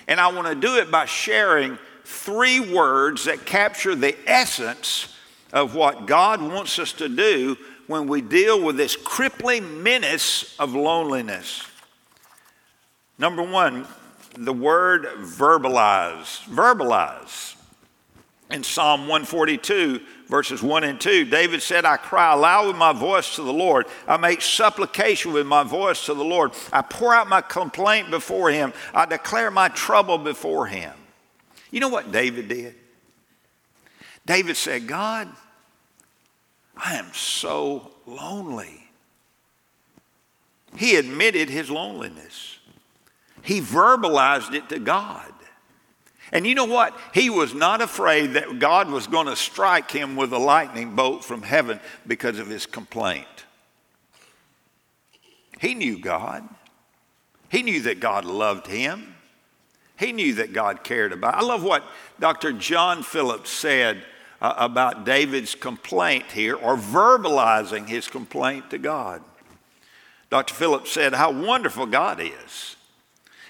and 0.09 0.21
I 0.21 0.33
want 0.33 0.49
to 0.49 0.55
do 0.55 0.77
it 0.77 0.91
by 0.91 1.07
sharing 1.07 1.79
three 2.05 2.61
words 2.61 3.25
that 3.25 3.47
capture 3.47 3.95
the 3.95 4.17
essence 4.27 5.17
of 5.53 5.75
what 5.75 6.07
God 6.07 6.43
wants 6.43 6.79
us 6.79 6.93
to 6.95 7.09
do 7.09 7.57
when 7.87 8.07
we 8.07 8.21
deal 8.21 8.63
with 8.63 8.77
this 8.77 8.97
crippling 8.97 9.83
menace 9.83 10.57
of 10.59 10.75
loneliness. 10.75 11.67
Number 13.19 13.43
one, 13.43 13.87
the 14.37 14.53
word 14.53 15.05
verbalize. 15.21 16.43
Verbalize. 16.49 17.57
In 18.51 18.63
Psalm 18.63 19.03
142, 19.03 20.01
verses 20.29 20.63
1 20.63 20.85
and 20.85 21.01
2, 21.01 21.25
David 21.25 21.63
said, 21.63 21.87
I 21.87 21.97
cry 21.97 22.35
aloud 22.35 22.67
with 22.67 22.77
my 22.77 22.93
voice 22.93 23.37
to 23.37 23.43
the 23.43 23.53
Lord. 23.53 23.87
I 24.07 24.19
make 24.19 24.43
supplication 24.43 25.33
with 25.33 25.47
my 25.47 25.63
voice 25.63 26.05
to 26.07 26.15
the 26.15 26.25
Lord. 26.25 26.53
I 26.71 26.83
pour 26.83 27.15
out 27.15 27.29
my 27.29 27.41
complaint 27.41 28.11
before 28.11 28.51
him. 28.51 28.75
I 28.93 29.07
declare 29.07 29.51
my 29.51 29.69
trouble 29.69 30.19
before 30.19 30.67
him. 30.67 30.93
You 31.71 31.81
know 31.81 31.89
what 31.89 32.13
David 32.13 32.49
did? 32.49 32.75
David 34.27 34.57
said, 34.57 34.87
God, 34.87 35.29
I 36.77 36.97
am 36.97 37.13
so 37.13 37.91
lonely. 38.07 38.89
He 40.77 40.97
admitted 40.97 41.51
his 41.51 41.71
loneliness. 41.71 42.59
He 43.43 43.61
verbalized 43.61 44.55
it 44.55 44.69
to 44.71 44.79
God. 44.79 45.33
And 46.33 46.47
you 46.47 46.55
know 46.55 46.65
what? 46.65 46.97
He 47.13 47.29
was 47.29 47.53
not 47.53 47.83
afraid 47.83 48.35
that 48.35 48.59
God 48.59 48.91
was 48.91 49.07
going 49.07 49.27
to 49.27 49.37
strike 49.37 49.91
him 49.91 50.17
with 50.17 50.33
a 50.33 50.39
lightning 50.39 50.97
bolt 50.97 51.25
from 51.25 51.43
heaven 51.43 51.79
because 52.07 52.39
of 52.39 52.47
his 52.47 52.65
complaint. 52.65 53.27
He 55.61 55.75
knew 55.75 55.99
God. 55.99 56.49
He 57.51 57.63
knew 57.63 57.83
that 57.83 58.01
God 58.01 58.25
loved 58.25 58.67
him. 58.67 59.15
He 59.99 60.13
knew 60.13 60.35
that 60.35 60.55
God 60.55 60.83
cared 60.83 61.13
about. 61.13 61.35
I 61.35 61.43
love 61.43 61.63
what 61.63 61.85
Dr. 62.19 62.53
John 62.53 63.03
Phillips 63.03 63.51
said 63.51 64.03
uh, 64.43 64.55
about 64.59 65.07
David's 65.07 65.55
complaint 65.55 66.25
here, 66.33 66.57
or 66.57 66.77
verbalizing 66.77 67.89
his 67.89 68.09
complaint 68.09 68.69
to 68.71 68.79
God. 68.79 69.23
Dr. 70.31 70.53
Phillips 70.53 70.91
said, 70.91 71.15
How 71.15 71.31
wonderful 71.31 71.87
God 71.87 72.21
is. 72.21 72.77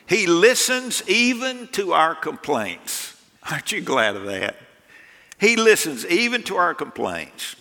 He 0.06 0.26
listens 0.26 1.02
even 1.08 1.66
to 1.68 1.94
our 1.94 2.14
complaints. 2.14 3.20
Aren't 3.50 3.72
you 3.72 3.80
glad 3.80 4.16
of 4.16 4.26
that? 4.26 4.56
He 5.40 5.56
listens 5.56 6.04
even 6.06 6.42
to 6.44 6.56
our 6.56 6.74
complaints. 6.74 7.56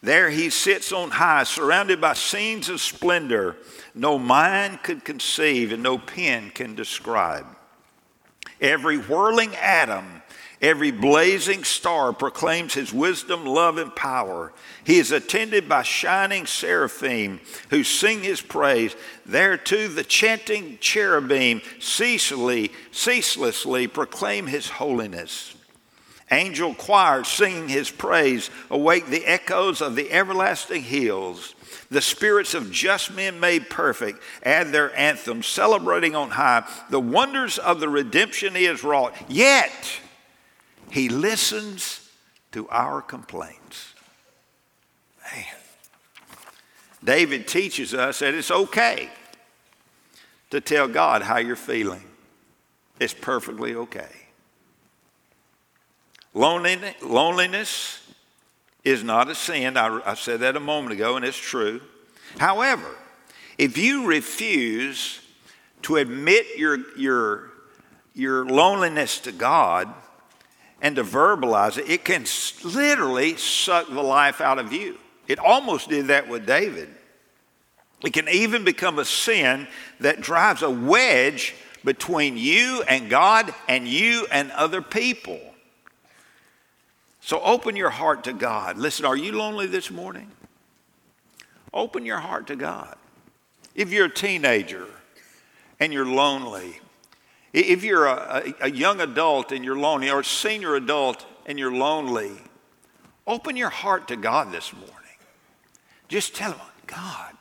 There 0.00 0.30
he 0.30 0.48
sits 0.48 0.92
on 0.92 1.10
high, 1.10 1.42
surrounded 1.42 2.00
by 2.00 2.12
scenes 2.12 2.68
of 2.68 2.80
splendor 2.80 3.56
no 3.92 4.16
mind 4.16 4.84
could 4.84 5.04
conceive 5.04 5.72
and 5.72 5.82
no 5.82 5.98
pen 5.98 6.50
can 6.50 6.76
describe. 6.76 7.46
Every 8.60 8.96
whirling 8.96 9.56
atom 9.56 10.17
Every 10.60 10.90
blazing 10.90 11.62
star 11.62 12.12
proclaims 12.12 12.74
his 12.74 12.92
wisdom, 12.92 13.46
love, 13.46 13.78
and 13.78 13.94
power. 13.94 14.52
He 14.82 14.98
is 14.98 15.12
attended 15.12 15.68
by 15.68 15.84
shining 15.84 16.46
seraphim 16.46 17.40
who 17.70 17.84
sing 17.84 18.24
his 18.24 18.40
praise. 18.40 18.96
There 19.24 19.56
too 19.56 19.86
the 19.86 20.02
chanting 20.02 20.78
cherubim 20.80 21.62
ceaselessly, 21.78 22.72
ceaselessly 22.90 23.86
proclaim 23.86 24.48
his 24.48 24.68
holiness. 24.68 25.54
Angel 26.30 26.74
choirs 26.74 27.28
singing 27.28 27.68
his 27.68 27.90
praise 27.90 28.50
awake 28.68 29.06
the 29.06 29.24
echoes 29.26 29.80
of 29.80 29.94
the 29.94 30.10
everlasting 30.10 30.82
hills. 30.82 31.54
The 31.90 32.02
spirits 32.02 32.52
of 32.52 32.70
just 32.70 33.14
men 33.14 33.40
made 33.40 33.70
perfect 33.70 34.22
add 34.42 34.72
their 34.72 34.94
anthem, 34.98 35.42
celebrating 35.42 36.14
on 36.16 36.30
high 36.30 36.68
the 36.90 37.00
wonders 37.00 37.58
of 37.58 37.80
the 37.80 37.88
redemption 37.88 38.54
he 38.54 38.64
has 38.64 38.84
wrought. 38.84 39.14
Yet, 39.28 40.00
he 40.90 41.08
listens 41.08 42.10
to 42.52 42.68
our 42.68 43.02
complaints. 43.02 43.94
Man. 45.32 45.44
David 47.04 47.46
teaches 47.46 47.94
us 47.94 48.18
that 48.20 48.34
it's 48.34 48.50
okay 48.50 49.08
to 50.50 50.60
tell 50.60 50.88
God 50.88 51.22
how 51.22 51.38
you're 51.38 51.56
feeling. 51.56 52.02
It's 52.98 53.14
perfectly 53.14 53.74
okay. 53.74 54.08
Loneliness 56.34 58.00
is 58.84 59.04
not 59.04 59.28
a 59.28 59.34
sin. 59.34 59.76
I, 59.76 60.00
I 60.04 60.14
said 60.14 60.40
that 60.40 60.56
a 60.56 60.60
moment 60.60 60.92
ago, 60.92 61.16
and 61.16 61.24
it's 61.24 61.36
true. 61.36 61.80
However, 62.38 62.88
if 63.56 63.76
you 63.76 64.06
refuse 64.06 65.20
to 65.82 65.96
admit 65.96 66.46
your, 66.56 66.78
your, 66.96 67.50
your 68.14 68.46
loneliness 68.46 69.20
to 69.20 69.32
God, 69.32 69.92
and 70.80 70.96
to 70.96 71.04
verbalize 71.04 71.78
it, 71.78 71.88
it 71.88 72.04
can 72.04 72.24
literally 72.64 73.36
suck 73.36 73.88
the 73.88 74.02
life 74.02 74.40
out 74.40 74.58
of 74.58 74.72
you. 74.72 74.98
It 75.26 75.38
almost 75.38 75.88
did 75.88 76.06
that 76.06 76.28
with 76.28 76.46
David. 76.46 76.88
It 78.04 78.12
can 78.12 78.28
even 78.28 78.64
become 78.64 78.98
a 78.98 79.04
sin 79.04 79.66
that 80.00 80.20
drives 80.20 80.62
a 80.62 80.70
wedge 80.70 81.54
between 81.84 82.36
you 82.36 82.82
and 82.88 83.10
God 83.10 83.52
and 83.68 83.88
you 83.88 84.26
and 84.30 84.50
other 84.52 84.82
people. 84.82 85.40
So 87.20 87.40
open 87.40 87.76
your 87.76 87.90
heart 87.90 88.24
to 88.24 88.32
God. 88.32 88.78
Listen, 88.78 89.04
are 89.04 89.16
you 89.16 89.32
lonely 89.32 89.66
this 89.66 89.90
morning? 89.90 90.30
Open 91.74 92.06
your 92.06 92.18
heart 92.18 92.46
to 92.46 92.56
God. 92.56 92.96
If 93.74 93.92
you're 93.92 94.06
a 94.06 94.14
teenager 94.14 94.86
and 95.78 95.92
you're 95.92 96.06
lonely, 96.06 96.80
if 97.52 97.82
you're 97.82 98.06
a, 98.06 98.54
a, 98.60 98.70
young 98.70 99.00
adult 99.00 99.52
and 99.52 99.64
you're 99.64 99.78
lonely, 99.78 100.10
or 100.10 100.20
a 100.20 100.24
senior 100.24 100.74
adult 100.74 101.24
and 101.46 101.58
you're 101.58 101.72
lonely, 101.72 102.32
open 103.26 103.56
your 103.56 103.70
heart 103.70 104.08
to 104.08 104.16
God 104.16 104.52
this 104.52 104.72
morning. 104.72 104.94
Just 106.08 106.34
tell 106.34 106.52
Him, 106.52 106.66
God, 106.86 107.34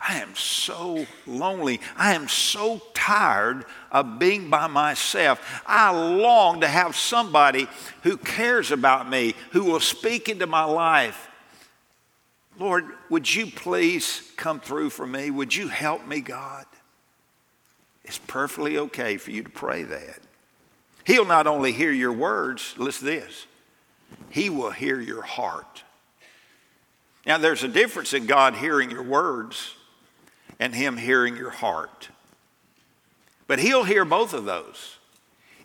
I 0.00 0.18
am 0.18 0.34
so 0.34 1.06
lonely. 1.26 1.80
I 1.96 2.14
am 2.14 2.28
so 2.28 2.82
tired 2.92 3.64
of 3.90 4.18
being 4.18 4.50
by 4.50 4.66
myself. 4.66 5.62
I 5.66 5.92
long 5.92 6.60
to 6.60 6.68
have 6.68 6.96
somebody 6.96 7.68
who 8.02 8.16
cares 8.16 8.72
about 8.72 9.08
me, 9.08 9.34
who 9.52 9.64
will 9.64 9.80
speak 9.80 10.28
into 10.28 10.46
my 10.46 10.64
life. 10.64 11.28
Lord, 12.58 12.86
would 13.10 13.32
you 13.32 13.46
please 13.46 14.32
come 14.36 14.60
through 14.60 14.90
for 14.90 15.06
me? 15.06 15.30
Would 15.30 15.54
you 15.54 15.68
help 15.68 16.06
me, 16.06 16.20
God? 16.20 16.66
It's 18.04 18.18
perfectly 18.18 18.78
okay 18.78 19.16
for 19.16 19.30
you 19.30 19.42
to 19.42 19.48
pray 19.48 19.84
that. 19.84 20.18
He'll 21.04 21.24
not 21.24 21.46
only 21.46 21.72
hear 21.72 21.90
your 21.90 22.12
words, 22.12 22.74
listen 22.76 23.06
to 23.08 23.20
this, 23.20 23.46
He 24.30 24.50
will 24.50 24.70
hear 24.70 25.00
your 25.00 25.22
heart. 25.22 25.82
Now, 27.26 27.38
there's 27.38 27.62
a 27.62 27.68
difference 27.68 28.12
in 28.12 28.26
God 28.26 28.54
hearing 28.54 28.90
your 28.90 29.02
words 29.02 29.74
and 30.58 30.74
Him 30.74 30.96
hearing 30.96 31.36
your 31.36 31.50
heart. 31.50 32.08
But 33.46 33.58
He'll 33.58 33.84
hear 33.84 34.04
both 34.04 34.32
of 34.34 34.44
those 34.44 34.98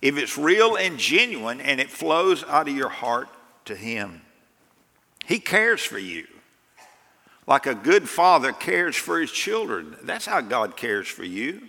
if 0.01 0.17
it's 0.17 0.37
real 0.37 0.75
and 0.75 0.97
genuine 0.99 1.59
and 1.59 1.79
it 1.79 1.89
flows 1.89 2.43
out 2.43 2.67
of 2.67 2.75
your 2.75 2.89
heart 2.89 3.29
to 3.65 3.75
Him. 3.75 4.21
He 5.25 5.39
cares 5.39 5.83
for 5.83 5.97
you 5.97 6.27
like 7.47 7.65
a 7.65 7.73
good 7.73 8.07
father 8.07 8.51
cares 8.51 8.95
for 8.95 9.19
his 9.19 9.31
children. 9.31 9.95
That's 10.03 10.25
how 10.25 10.41
God 10.41 10.75
cares 10.75 11.07
for 11.07 11.23
you. 11.23 11.61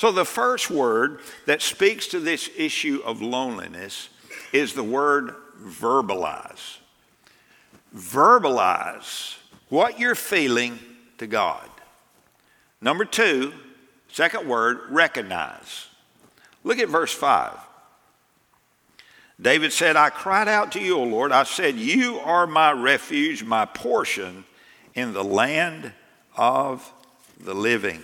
So, 0.00 0.10
the 0.10 0.24
first 0.24 0.70
word 0.70 1.20
that 1.44 1.60
speaks 1.60 2.06
to 2.06 2.20
this 2.20 2.48
issue 2.56 3.02
of 3.04 3.20
loneliness 3.20 4.08
is 4.50 4.72
the 4.72 4.82
word 4.82 5.34
verbalize. 5.62 6.78
Verbalize 7.94 9.36
what 9.68 10.00
you're 10.00 10.14
feeling 10.14 10.78
to 11.18 11.26
God. 11.26 11.68
Number 12.80 13.04
two, 13.04 13.52
second 14.10 14.48
word, 14.48 14.78
recognize. 14.88 15.88
Look 16.64 16.78
at 16.78 16.88
verse 16.88 17.12
5. 17.12 17.58
David 19.38 19.70
said, 19.70 19.96
I 19.96 20.08
cried 20.08 20.48
out 20.48 20.72
to 20.72 20.80
you, 20.80 20.96
O 20.96 21.02
Lord. 21.02 21.30
I 21.30 21.42
said, 21.42 21.74
You 21.74 22.20
are 22.20 22.46
my 22.46 22.72
refuge, 22.72 23.44
my 23.44 23.66
portion 23.66 24.46
in 24.94 25.12
the 25.12 25.24
land 25.24 25.92
of 26.38 26.90
the 27.38 27.54
living. 27.54 28.00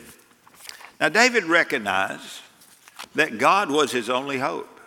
Now, 1.01 1.09
David 1.09 1.45
recognized 1.45 2.41
that 3.15 3.39
God 3.39 3.71
was 3.71 3.93
his 3.93 4.09
only 4.09 4.39
hope. 4.39 4.81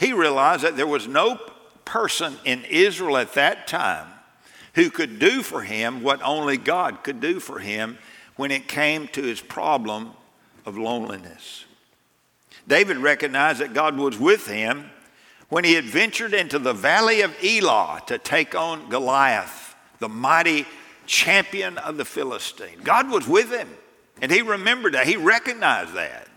He 0.00 0.12
realized 0.12 0.64
that 0.64 0.76
there 0.76 0.86
was 0.86 1.06
no 1.06 1.40
person 1.84 2.36
in 2.44 2.64
Israel 2.64 3.16
at 3.16 3.34
that 3.34 3.66
time 3.66 4.08
who 4.74 4.90
could 4.90 5.18
do 5.18 5.42
for 5.42 5.62
him 5.62 6.02
what 6.02 6.22
only 6.22 6.56
God 6.56 7.04
could 7.04 7.20
do 7.20 7.40
for 7.40 7.58
him 7.58 7.98
when 8.36 8.50
it 8.50 8.68
came 8.68 9.08
to 9.08 9.22
his 9.22 9.40
problem 9.40 10.12
of 10.64 10.78
loneliness. 10.78 11.64
David 12.66 12.96
recognized 12.98 13.60
that 13.60 13.74
God 13.74 13.96
was 13.96 14.18
with 14.18 14.46
him 14.46 14.90
when 15.48 15.64
he 15.64 15.74
had 15.74 15.84
ventured 15.84 16.32
into 16.32 16.58
the 16.58 16.72
valley 16.72 17.20
of 17.20 17.36
Elah 17.44 18.00
to 18.06 18.16
take 18.16 18.54
on 18.54 18.88
Goliath, 18.88 19.74
the 19.98 20.08
mighty 20.08 20.64
champion 21.06 21.76
of 21.78 21.96
the 21.96 22.04
Philistine. 22.04 22.80
God 22.82 23.10
was 23.10 23.28
with 23.28 23.52
him. 23.52 23.68
And 24.22 24.30
he 24.30 24.40
remembered 24.40 24.94
that. 24.94 25.06
He 25.06 25.16
recognized 25.16 25.94
that. 25.94 26.28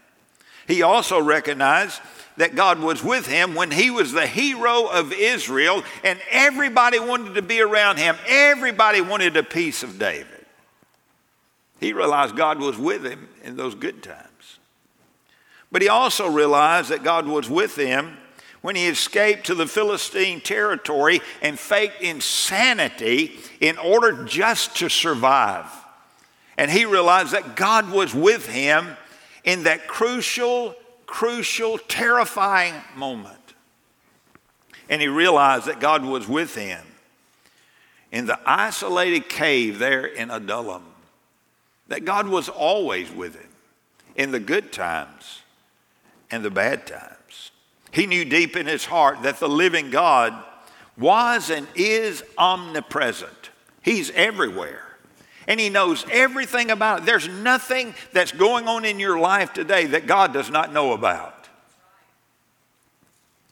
He 0.67 0.81
also 0.81 1.21
recognized 1.21 2.01
that 2.37 2.55
God 2.55 2.79
was 2.79 3.03
with 3.03 3.27
him 3.27 3.53
when 3.53 3.71
he 3.71 3.91
was 3.91 4.11
the 4.11 4.27
hero 4.27 4.87
of 4.87 5.13
Israel 5.13 5.83
and 6.03 6.19
everybody 6.31 6.99
wanted 6.99 7.35
to 7.35 7.41
be 7.41 7.61
around 7.61 7.97
him. 7.97 8.17
Everybody 8.27 8.99
wanted 8.99 9.37
a 9.37 9.43
piece 9.43 9.83
of 9.83 9.99
David. 9.99 10.45
He 11.79 11.93
realized 11.93 12.35
God 12.35 12.59
was 12.59 12.77
with 12.77 13.05
him 13.05 13.29
in 13.43 13.55
those 13.55 13.75
good 13.75 14.01
times. 14.01 14.59
But 15.71 15.83
he 15.83 15.87
also 15.87 16.27
realized 16.27 16.89
that 16.89 17.03
God 17.03 17.27
was 17.27 17.49
with 17.49 17.75
him 17.75 18.17
when 18.61 18.75
he 18.75 18.87
escaped 18.87 19.45
to 19.45 19.55
the 19.55 19.67
Philistine 19.67 20.41
territory 20.41 21.21
and 21.41 21.59
faked 21.59 22.01
insanity 22.01 23.37
in 23.59 23.77
order 23.77 24.23
just 24.23 24.75
to 24.77 24.89
survive. 24.89 25.69
And 26.57 26.71
he 26.71 26.85
realized 26.85 27.31
that 27.31 27.55
God 27.55 27.91
was 27.91 28.13
with 28.13 28.47
him 28.47 28.95
in 29.43 29.63
that 29.63 29.87
crucial, 29.87 30.75
crucial, 31.05 31.77
terrifying 31.77 32.75
moment. 32.95 33.37
And 34.89 35.01
he 35.01 35.07
realized 35.07 35.65
that 35.65 35.79
God 35.79 36.03
was 36.03 36.27
with 36.27 36.55
him 36.55 36.81
in 38.11 38.25
the 38.27 38.39
isolated 38.45 39.27
cave 39.27 39.79
there 39.79 40.05
in 40.05 40.31
Adullam, 40.31 40.83
that 41.87 42.05
God 42.05 42.27
was 42.27 42.47
always 42.47 43.11
with 43.11 43.35
him 43.35 43.49
in 44.15 44.31
the 44.31 44.39
good 44.39 44.71
times 44.71 45.41
and 46.31 46.43
the 46.43 46.51
bad 46.51 46.87
times. 46.87 47.51
He 47.91 48.07
knew 48.07 48.25
deep 48.25 48.55
in 48.55 48.65
his 48.65 48.85
heart 48.85 49.23
that 49.23 49.39
the 49.39 49.49
living 49.49 49.89
God 49.89 50.33
was 50.97 51.49
and 51.49 51.67
is 51.75 52.23
omnipresent, 52.37 53.49
He's 53.81 54.11
everywhere. 54.11 54.84
And 55.47 55.59
he 55.59 55.69
knows 55.69 56.05
everything 56.11 56.71
about 56.71 56.99
it. 56.99 57.05
There's 57.05 57.27
nothing 57.27 57.93
that's 58.13 58.31
going 58.31 58.67
on 58.67 58.83
in 58.83 58.99
your 58.99 59.19
life 59.19 59.53
today 59.53 59.85
that 59.87 60.07
God 60.07 60.33
does 60.33 60.49
not 60.49 60.73
know 60.73 60.93
about. 60.93 61.35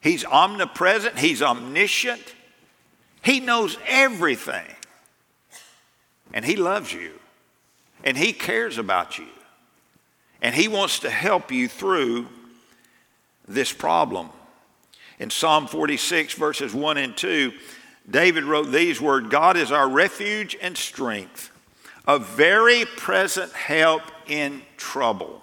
He's 0.03 0.25
omnipresent, 0.25 1.17
He's 1.17 1.41
omniscient, 1.41 2.36
He 3.23 3.39
knows 3.39 3.77
everything. 3.88 4.65
And 6.34 6.43
He 6.43 6.58
loves 6.58 6.91
you, 6.91 7.13
and 8.03 8.17
He 8.17 8.34
cares 8.34 8.77
about 8.77 9.17
you, 9.17 9.27
and 10.41 10.53
He 10.53 10.67
wants 10.67 10.99
to 10.99 11.10
help 11.10 11.53
you 11.53 11.69
through 11.69 12.27
this 13.47 13.71
problem. 13.71 14.29
In 15.19 15.29
Psalm 15.29 15.67
46, 15.67 16.34
verses 16.34 16.73
1 16.73 16.97
and 16.97 17.15
2, 17.15 17.53
David 18.10 18.43
wrote 18.43 18.73
these 18.73 18.99
words 18.99 19.29
God 19.29 19.56
is 19.56 19.71
our 19.71 19.88
refuge 19.88 20.58
and 20.62 20.75
strength, 20.77 21.52
a 22.07 22.19
very 22.19 22.85
present 22.85 23.51
help 23.53 24.03
in 24.27 24.61
trouble. 24.77 25.41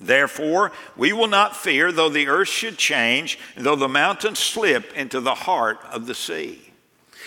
Therefore, 0.00 0.70
we 0.96 1.12
will 1.12 1.26
not 1.26 1.56
fear, 1.56 1.90
though 1.90 2.08
the 2.08 2.28
earth 2.28 2.48
should 2.48 2.78
change, 2.78 3.38
though 3.56 3.76
the 3.76 3.88
mountains 3.88 4.38
slip 4.38 4.92
into 4.96 5.20
the 5.20 5.34
heart 5.34 5.78
of 5.90 6.06
the 6.06 6.14
sea. 6.14 6.72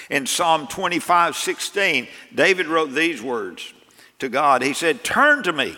In 0.10 0.26
Psalm 0.26 0.68
25, 0.68 1.36
16, 1.36 2.08
David 2.34 2.68
wrote 2.68 2.94
these 2.94 3.22
words 3.22 3.74
to 4.20 4.30
God. 4.30 4.62
He 4.62 4.74
said, 4.74 5.04
Turn 5.04 5.44
to 5.44 5.54
me 5.54 5.78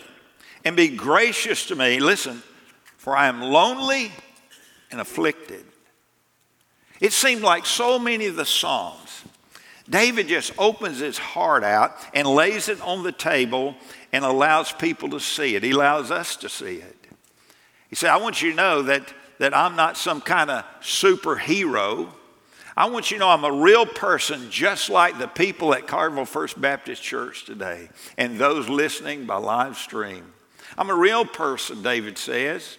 and 0.64 0.76
be 0.76 0.90
gracious 0.90 1.66
to 1.68 1.76
me. 1.76 2.00
Listen, 2.00 2.44
for 2.98 3.18
I 3.18 3.28
am 3.28 3.42
lonely 3.42 4.12
and 4.92 5.02
afflicted. 5.02 5.66
It 7.00 7.12
seemed 7.12 7.42
like 7.42 7.66
so 7.66 8.00
many 8.00 8.28
of 8.28 8.36
the 8.36 8.46
Psalms, 8.46 9.24
David 9.90 10.28
just 10.28 10.54
opens 10.58 11.00
his 11.00 11.18
heart 11.18 11.64
out 11.64 11.96
and 12.14 12.28
lays 12.28 12.70
it 12.70 12.82
on 12.82 13.04
the 13.04 13.12
table 13.12 13.76
and 14.14 14.24
allows 14.24 14.72
people 14.72 15.10
to 15.10 15.20
see 15.20 15.56
it. 15.56 15.64
He 15.64 15.72
allows 15.72 16.10
us 16.10 16.38
to 16.38 16.50
see 16.50 16.78
it. 16.78 16.96
He 17.90 17.96
said, 17.96 18.10
I 18.10 18.18
want 18.18 18.42
you 18.42 18.52
to 18.52 18.56
know 18.56 18.82
that, 18.84 19.14
that 19.40 19.56
I'm 19.56 19.76
not 19.76 19.98
some 19.98 20.22
kind 20.22 20.50
of 20.50 20.64
superhero. 20.82 22.10
I 22.76 22.90
want 22.90 23.12
you 23.12 23.18
to 23.18 23.20
know 23.20 23.30
I'm 23.30 23.44
a 23.44 23.52
real 23.52 23.86
person, 23.86 24.50
just 24.50 24.90
like 24.90 25.20
the 25.20 25.28
people 25.28 25.74
at 25.74 25.86
Carville 25.86 26.26
First 26.26 26.60
Baptist 26.60 27.04
Church 27.04 27.46
today 27.46 27.90
and 28.18 28.40
those 28.40 28.70
listening 28.70 29.26
by 29.26 29.36
live 29.36 29.78
stream. 29.78 30.34
I'm 30.78 30.90
a 30.90 30.96
real 30.96 31.26
person, 31.26 31.84
David 31.84 32.18
says. 32.18 32.78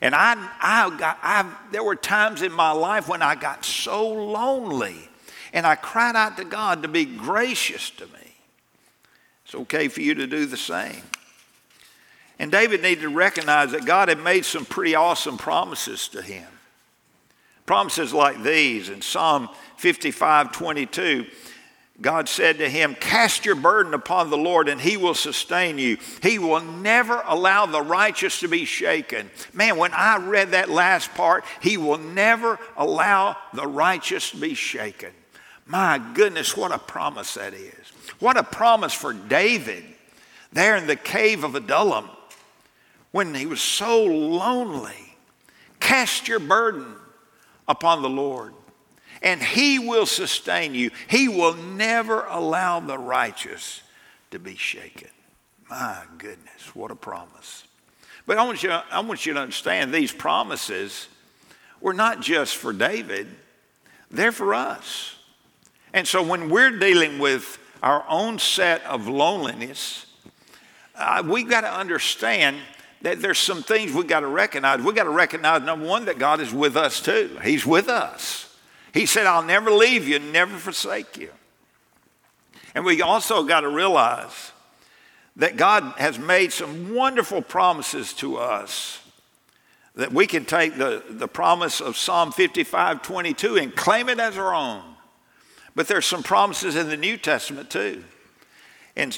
And 0.00 0.14
I, 0.14 0.34
I 0.60 0.96
got, 0.96 1.18
I've. 1.22 1.72
there 1.72 1.82
were 1.82 1.96
times 1.96 2.42
in 2.42 2.52
my 2.52 2.72
life 2.72 3.08
when 3.08 3.22
I 3.22 3.36
got 3.36 3.64
so 3.64 4.06
lonely 4.12 5.08
and 5.52 5.66
I 5.66 5.74
cried 5.74 6.16
out 6.16 6.36
to 6.38 6.44
God 6.44 6.82
to 6.82 6.88
be 6.88 7.04
gracious 7.04 7.90
to 7.90 8.06
me. 8.06 8.34
It's 9.44 9.54
okay 9.54 9.88
for 9.88 10.00
you 10.00 10.14
to 10.14 10.26
do 10.26 10.46
the 10.46 10.56
same. 10.56 11.02
And 12.38 12.50
David 12.50 12.82
needed 12.82 13.02
to 13.02 13.08
recognize 13.08 13.72
that 13.72 13.84
God 13.84 14.08
had 14.08 14.18
made 14.18 14.44
some 14.44 14.64
pretty 14.64 14.94
awesome 14.94 15.36
promises 15.36 16.08
to 16.08 16.22
him. 16.22 16.46
Promises 17.66 18.12
like 18.12 18.42
these 18.42 18.88
in 18.88 19.02
Psalm 19.02 19.48
55 19.76 20.52
22. 20.52 21.26
God 22.00 22.28
said 22.28 22.58
to 22.58 22.68
him, 22.68 22.96
Cast 22.98 23.44
your 23.44 23.54
burden 23.54 23.94
upon 23.94 24.30
the 24.30 24.36
Lord 24.36 24.68
and 24.68 24.80
he 24.80 24.96
will 24.96 25.14
sustain 25.14 25.78
you. 25.78 25.98
He 26.22 26.38
will 26.38 26.60
never 26.60 27.22
allow 27.26 27.66
the 27.66 27.82
righteous 27.82 28.40
to 28.40 28.48
be 28.48 28.64
shaken. 28.64 29.30
Man, 29.52 29.76
when 29.76 29.92
I 29.92 30.16
read 30.16 30.50
that 30.50 30.68
last 30.68 31.14
part, 31.14 31.44
he 31.60 31.76
will 31.76 31.98
never 31.98 32.58
allow 32.76 33.36
the 33.52 33.66
righteous 33.66 34.30
to 34.32 34.38
be 34.38 34.54
shaken. 34.54 35.12
My 35.66 36.00
goodness, 36.14 36.56
what 36.56 36.72
a 36.72 36.78
promise 36.78 37.34
that 37.34 37.54
is. 37.54 37.92
What 38.18 38.36
a 38.36 38.42
promise 38.42 38.92
for 38.92 39.12
David 39.12 39.84
there 40.52 40.76
in 40.76 40.86
the 40.86 40.96
cave 40.96 41.44
of 41.44 41.54
Adullam 41.54 42.08
when 43.10 43.34
he 43.34 43.46
was 43.46 43.60
so 43.60 44.04
lonely. 44.04 45.16
Cast 45.80 46.28
your 46.28 46.40
burden 46.40 46.94
upon 47.68 48.02
the 48.02 48.10
Lord 48.10 48.54
and 49.22 49.42
He 49.42 49.78
will 49.78 50.06
sustain 50.06 50.74
you. 50.74 50.90
He 51.08 51.28
will 51.28 51.54
never 51.54 52.24
allow 52.26 52.80
the 52.80 52.98
righteous 52.98 53.82
to 54.30 54.38
be 54.38 54.56
shaken. 54.56 55.08
My 55.70 56.02
goodness, 56.18 56.74
what 56.74 56.90
a 56.90 56.96
promise. 56.96 57.64
But 58.26 58.38
I 58.38 58.44
want 58.44 58.62
you, 58.62 58.70
I 58.70 59.00
want 59.00 59.24
you 59.24 59.34
to 59.34 59.40
understand 59.40 59.92
these 59.92 60.12
promises 60.12 61.08
were 61.80 61.94
not 61.94 62.20
just 62.20 62.56
for 62.56 62.72
David, 62.72 63.26
they're 64.10 64.32
for 64.32 64.54
us. 64.54 65.16
And 65.92 66.06
so 66.06 66.22
when 66.22 66.48
we're 66.48 66.78
dealing 66.78 67.18
with 67.18 67.58
our 67.82 68.04
own 68.08 68.38
set 68.38 68.84
of 68.84 69.08
loneliness, 69.08 70.06
uh, 70.94 71.22
we've 71.26 71.48
got 71.48 71.62
to 71.62 71.72
understand 71.72 72.58
that 73.02 73.20
there's 73.20 73.38
some 73.38 73.62
things 73.62 73.92
we've 73.92 74.06
got 74.06 74.20
to 74.20 74.26
recognize. 74.26 74.80
We've 74.80 74.94
got 74.94 75.04
to 75.04 75.10
recognize, 75.10 75.62
number 75.62 75.86
one, 75.86 76.04
that 76.04 76.18
God 76.18 76.40
is 76.40 76.52
with 76.52 76.76
us 76.76 77.00
too. 77.00 77.38
He's 77.42 77.66
with 77.66 77.88
us. 77.88 78.56
He 78.94 79.06
said, 79.06 79.26
I'll 79.26 79.42
never 79.42 79.70
leave 79.70 80.06
you, 80.06 80.18
never 80.18 80.56
forsake 80.56 81.16
you. 81.16 81.30
And 82.74 82.84
we 82.84 83.02
also 83.02 83.42
got 83.42 83.60
to 83.60 83.68
realize 83.68 84.52
that 85.36 85.56
God 85.56 85.94
has 85.98 86.18
made 86.18 86.52
some 86.52 86.94
wonderful 86.94 87.42
promises 87.42 88.12
to 88.14 88.36
us 88.36 89.00
that 89.94 90.12
we 90.12 90.26
can 90.26 90.44
take 90.44 90.76
the, 90.78 91.02
the 91.08 91.28
promise 91.28 91.80
of 91.80 91.96
Psalm 91.96 92.32
55 92.32 93.02
22 93.02 93.56
and 93.56 93.74
claim 93.74 94.08
it 94.08 94.18
as 94.18 94.38
our 94.38 94.54
own. 94.54 94.82
But 95.74 95.88
there's 95.88 96.06
some 96.06 96.22
promises 96.22 96.76
in 96.76 96.88
the 96.88 96.96
New 96.96 97.16
Testament 97.16 97.70
too. 97.70 98.04
In 98.94 99.12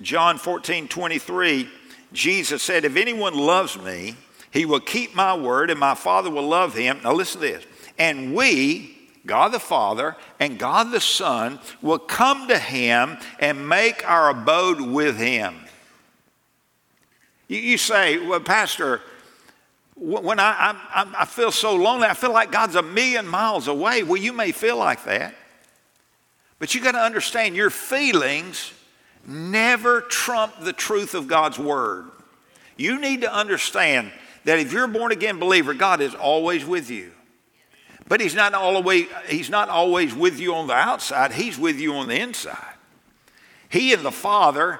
John 0.00 0.38
14 0.38 0.88
23, 0.88 1.68
Jesus 2.12 2.62
said, 2.62 2.84
If 2.84 2.96
anyone 2.96 3.34
loves 3.34 3.78
me, 3.78 4.16
he 4.50 4.66
will 4.66 4.80
keep 4.80 5.14
my 5.14 5.34
word, 5.34 5.70
and 5.70 5.80
my 5.80 5.94
Father 5.94 6.30
will 6.30 6.46
love 6.46 6.74
him. 6.74 7.00
Now 7.02 7.14
listen 7.14 7.40
to 7.40 7.46
this 7.46 7.66
and 7.98 8.34
we, 8.34 8.96
God 9.26 9.52
the 9.52 9.60
Father 9.60 10.16
and 10.40 10.58
God 10.58 10.90
the 10.90 11.00
Son, 11.00 11.58
will 11.80 11.98
come 11.98 12.48
to 12.48 12.58
him 12.58 13.16
and 13.38 13.68
make 13.68 14.08
our 14.08 14.30
abode 14.30 14.80
with 14.80 15.16
him. 15.16 15.54
You, 17.48 17.58
you 17.58 17.78
say, 17.78 18.18
well, 18.18 18.40
Pastor, 18.40 19.00
when 19.94 20.40
I, 20.40 20.76
I, 20.94 21.12
I 21.20 21.24
feel 21.26 21.52
so 21.52 21.74
lonely, 21.74 22.08
I 22.08 22.14
feel 22.14 22.32
like 22.32 22.50
God's 22.50 22.74
a 22.74 22.82
million 22.82 23.26
miles 23.26 23.68
away. 23.68 24.02
Well, 24.02 24.20
you 24.20 24.32
may 24.32 24.52
feel 24.52 24.76
like 24.76 25.04
that. 25.04 25.34
But 26.62 26.76
you 26.76 26.80
got 26.80 26.92
to 26.92 27.00
understand 27.00 27.56
your 27.56 27.70
feelings 27.70 28.72
never 29.26 30.02
trump 30.02 30.60
the 30.60 30.72
truth 30.72 31.12
of 31.12 31.26
God's 31.26 31.58
word. 31.58 32.08
You 32.76 33.00
need 33.00 33.22
to 33.22 33.34
understand 33.34 34.12
that 34.44 34.60
if 34.60 34.72
you're 34.72 34.84
a 34.84 34.88
born 34.88 35.10
again 35.10 35.40
believer, 35.40 35.74
God 35.74 36.00
is 36.00 36.14
always 36.14 36.64
with 36.64 36.88
you. 36.88 37.10
But 38.06 38.20
he's 38.20 38.36
not, 38.36 38.54
always, 38.54 39.08
he's 39.26 39.50
not 39.50 39.70
always 39.70 40.14
with 40.14 40.38
you 40.38 40.54
on 40.54 40.68
the 40.68 40.74
outside, 40.74 41.32
he's 41.32 41.58
with 41.58 41.80
you 41.80 41.94
on 41.94 42.06
the 42.06 42.20
inside. 42.20 42.76
He 43.68 43.92
and 43.92 44.04
the 44.04 44.12
Father, 44.12 44.78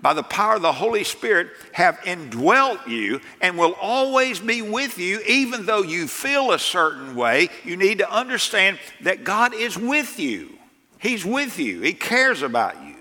by 0.00 0.14
the 0.14 0.22
power 0.22 0.54
of 0.54 0.62
the 0.62 0.72
Holy 0.72 1.04
Spirit, 1.04 1.48
have 1.72 2.00
indwelt 2.06 2.88
you 2.88 3.20
and 3.42 3.58
will 3.58 3.74
always 3.74 4.40
be 4.40 4.62
with 4.62 4.96
you, 4.96 5.20
even 5.28 5.66
though 5.66 5.82
you 5.82 6.08
feel 6.08 6.52
a 6.52 6.58
certain 6.58 7.14
way. 7.14 7.50
You 7.66 7.76
need 7.76 7.98
to 7.98 8.10
understand 8.10 8.78
that 9.02 9.24
God 9.24 9.52
is 9.52 9.76
with 9.76 10.18
you. 10.18 10.57
He's 10.98 11.24
with 11.24 11.58
you, 11.58 11.80
He 11.80 11.92
cares 11.92 12.42
about 12.42 12.82
you. 12.82 12.96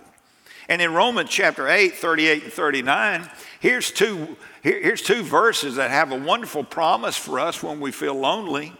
And 0.70 0.82
in 0.82 0.94
Romans 0.94 1.30
chapter 1.30 1.68
8, 1.68 1.96
38 1.96 2.44
and 2.44 2.54
39, 2.54 3.30
here's 3.60 3.90
two, 3.90 4.36
here, 4.62 4.82
here's 4.82 5.02
two 5.02 5.24
verses 5.24 5.76
that 5.76 5.92
have 5.92 6.12
a 6.12 6.18
wonderful 6.18 6.64
promise 6.64 7.16
for 7.16 7.40
us 7.40 7.64
when 7.64 7.80
we 7.80 7.92
feel 7.92 8.16
lonely. 8.16 8.74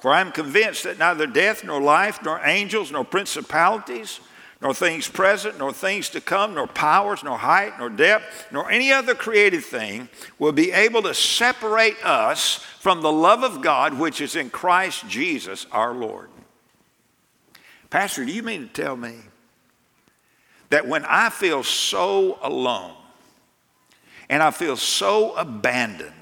For 0.00 0.10
I 0.10 0.20
am 0.20 0.32
convinced 0.32 0.84
that 0.84 0.98
neither 0.98 1.26
death, 1.26 1.64
nor 1.64 1.80
life, 1.80 2.24
nor 2.24 2.40
angels, 2.44 2.90
nor 2.90 3.04
principalities, 3.04 4.20
nor 4.60 4.72
things 4.72 5.06
present, 5.06 5.58
nor 5.58 5.72
things 5.72 6.08
to 6.10 6.20
come, 6.20 6.54
nor 6.54 6.66
powers, 6.66 7.22
nor 7.22 7.36
height, 7.36 7.78
nor 7.78 7.90
depth, 7.90 8.46
nor 8.50 8.70
any 8.70 8.90
other 8.92 9.14
created 9.14 9.64
thing 9.64 10.08
will 10.38 10.52
be 10.52 10.72
able 10.72 11.02
to 11.02 11.14
separate 11.14 12.02
us 12.04 12.56
from 12.80 13.02
the 13.02 13.12
love 13.12 13.42
of 13.42 13.60
God 13.60 13.98
which 13.98 14.20
is 14.20 14.34
in 14.34 14.50
Christ 14.50 15.06
Jesus 15.08 15.66
our 15.72 15.92
Lord. 15.92 16.30
Pastor, 17.92 18.24
do 18.24 18.32
you 18.32 18.42
mean 18.42 18.68
to 18.68 18.72
tell 18.72 18.96
me 18.96 19.16
that 20.70 20.88
when 20.88 21.04
I 21.04 21.28
feel 21.28 21.62
so 21.62 22.38
alone 22.40 22.94
and 24.30 24.42
I 24.42 24.50
feel 24.50 24.78
so 24.78 25.34
abandoned, 25.34 26.14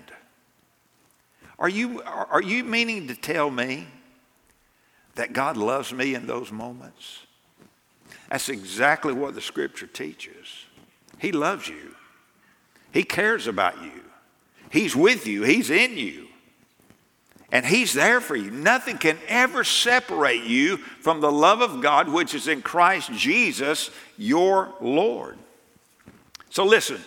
are 1.60 1.68
you, 1.68 2.02
are 2.02 2.42
you 2.42 2.64
meaning 2.64 3.06
to 3.06 3.14
tell 3.14 3.52
me 3.52 3.86
that 5.14 5.32
God 5.32 5.56
loves 5.56 5.92
me 5.92 6.16
in 6.16 6.26
those 6.26 6.50
moments? 6.50 7.20
That's 8.30 8.48
exactly 8.48 9.12
what 9.12 9.36
the 9.36 9.40
scripture 9.40 9.86
teaches. 9.86 10.64
He 11.18 11.30
loves 11.30 11.68
you, 11.68 11.94
He 12.90 13.04
cares 13.04 13.46
about 13.46 13.80
you, 13.80 14.02
He's 14.72 14.96
with 14.96 15.24
you, 15.24 15.44
He's 15.44 15.70
in 15.70 15.96
you. 15.96 16.29
And 17.52 17.66
He's 17.66 17.92
there 17.92 18.20
for 18.20 18.36
you. 18.36 18.50
Nothing 18.50 18.98
can 18.98 19.18
ever 19.26 19.64
separate 19.64 20.44
you 20.44 20.76
from 20.76 21.20
the 21.20 21.32
love 21.32 21.60
of 21.60 21.80
God, 21.80 22.08
which 22.08 22.34
is 22.34 22.48
in 22.48 22.62
Christ 22.62 23.12
Jesus, 23.12 23.90
your 24.16 24.72
Lord. 24.80 25.36
So 26.50 26.64
listen, 26.64 27.00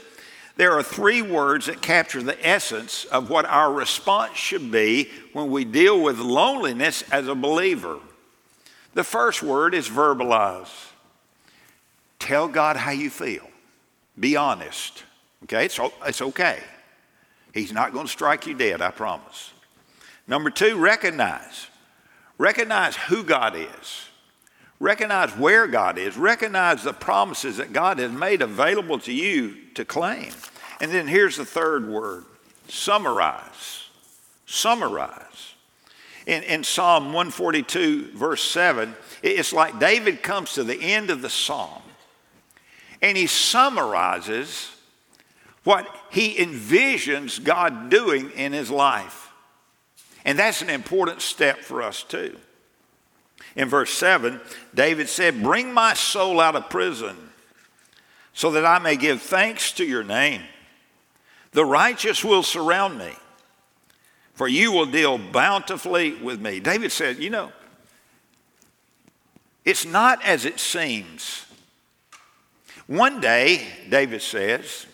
there 0.55 0.73
are 0.73 0.83
three 0.83 1.21
words 1.21 1.65
that 1.65 1.81
capture 1.81 2.21
the 2.21 2.47
essence 2.47 3.05
of 3.05 3.29
what 3.29 3.45
our 3.45 3.71
response 3.71 4.35
should 4.35 4.71
be 4.71 5.09
when 5.31 5.49
we 5.49 5.65
deal 5.65 6.01
with 6.01 6.19
loneliness 6.19 7.03
as 7.11 7.27
a 7.27 7.35
believer. 7.35 7.99
The 8.93 9.03
first 9.03 9.41
word 9.41 9.73
is 9.73 9.89
verbalize. 9.89 10.69
Tell 12.19 12.47
God 12.47 12.77
how 12.77 12.91
you 12.91 13.09
feel. 13.09 13.47
Be 14.19 14.35
honest. 14.35 15.03
Okay? 15.43 15.65
It's, 15.65 15.79
it's 16.05 16.21
okay. 16.21 16.59
He's 17.53 17.73
not 17.73 17.91
going 17.91 18.05
to 18.05 18.11
strike 18.11 18.45
you 18.45 18.53
dead, 18.53 18.81
I 18.81 18.91
promise. 18.91 19.52
Number 20.27 20.49
two, 20.49 20.77
recognize. 20.77 21.67
Recognize 22.37 22.95
who 22.95 23.23
God 23.23 23.55
is. 23.55 24.07
Recognize 24.79 25.31
where 25.37 25.67
God 25.67 25.97
is. 25.97 26.17
Recognize 26.17 26.83
the 26.83 26.93
promises 26.93 27.57
that 27.57 27.73
God 27.73 27.99
has 27.99 28.11
made 28.11 28.41
available 28.41 28.99
to 28.99 29.13
you 29.13 29.55
to 29.75 29.85
claim. 29.85 30.31
And 30.81 30.91
then 30.91 31.07
here's 31.07 31.37
the 31.37 31.45
third 31.45 31.87
word 31.87 32.25
summarize. 32.67 33.89
Summarize. 34.45 35.53
In, 36.25 36.43
in 36.43 36.63
Psalm 36.63 37.05
142, 37.07 38.11
verse 38.13 38.43
7, 38.43 38.95
it's 39.21 39.51
like 39.51 39.79
David 39.79 40.23
comes 40.23 40.53
to 40.53 40.63
the 40.63 40.81
end 40.81 41.09
of 41.09 41.21
the 41.21 41.29
psalm 41.29 41.81
and 43.01 43.17
he 43.17 43.27
summarizes 43.27 44.71
what 45.65 45.87
he 46.09 46.35
envisions 46.35 47.43
God 47.43 47.89
doing 47.89 48.31
in 48.31 48.53
his 48.53 48.71
life. 48.71 49.22
And 50.25 50.39
that's 50.39 50.61
an 50.61 50.69
important 50.69 51.21
step 51.21 51.59
for 51.59 51.81
us 51.81 52.03
too. 52.03 52.37
In 53.55 53.69
verse 53.69 53.91
7, 53.91 54.39
David 54.73 55.09
said, 55.09 55.43
Bring 55.43 55.73
my 55.73 55.93
soul 55.93 56.39
out 56.39 56.55
of 56.55 56.69
prison 56.69 57.15
so 58.33 58.51
that 58.51 58.65
I 58.65 58.79
may 58.79 58.95
give 58.95 59.21
thanks 59.21 59.71
to 59.73 59.85
your 59.85 60.03
name. 60.03 60.41
The 61.51 61.65
righteous 61.65 62.23
will 62.23 62.41
surround 62.41 62.97
me, 62.97 63.11
for 64.33 64.47
you 64.47 64.71
will 64.71 64.87
deal 64.87 65.17
bountifully 65.17 66.15
with 66.15 66.41
me. 66.41 66.59
David 66.59 66.91
said, 66.91 67.17
You 67.17 67.29
know, 67.29 67.51
it's 69.65 69.85
not 69.85 70.23
as 70.23 70.45
it 70.45 70.59
seems. 70.59 71.45
One 72.87 73.21
day, 73.21 73.67
David 73.89 74.21
says, 74.21 74.87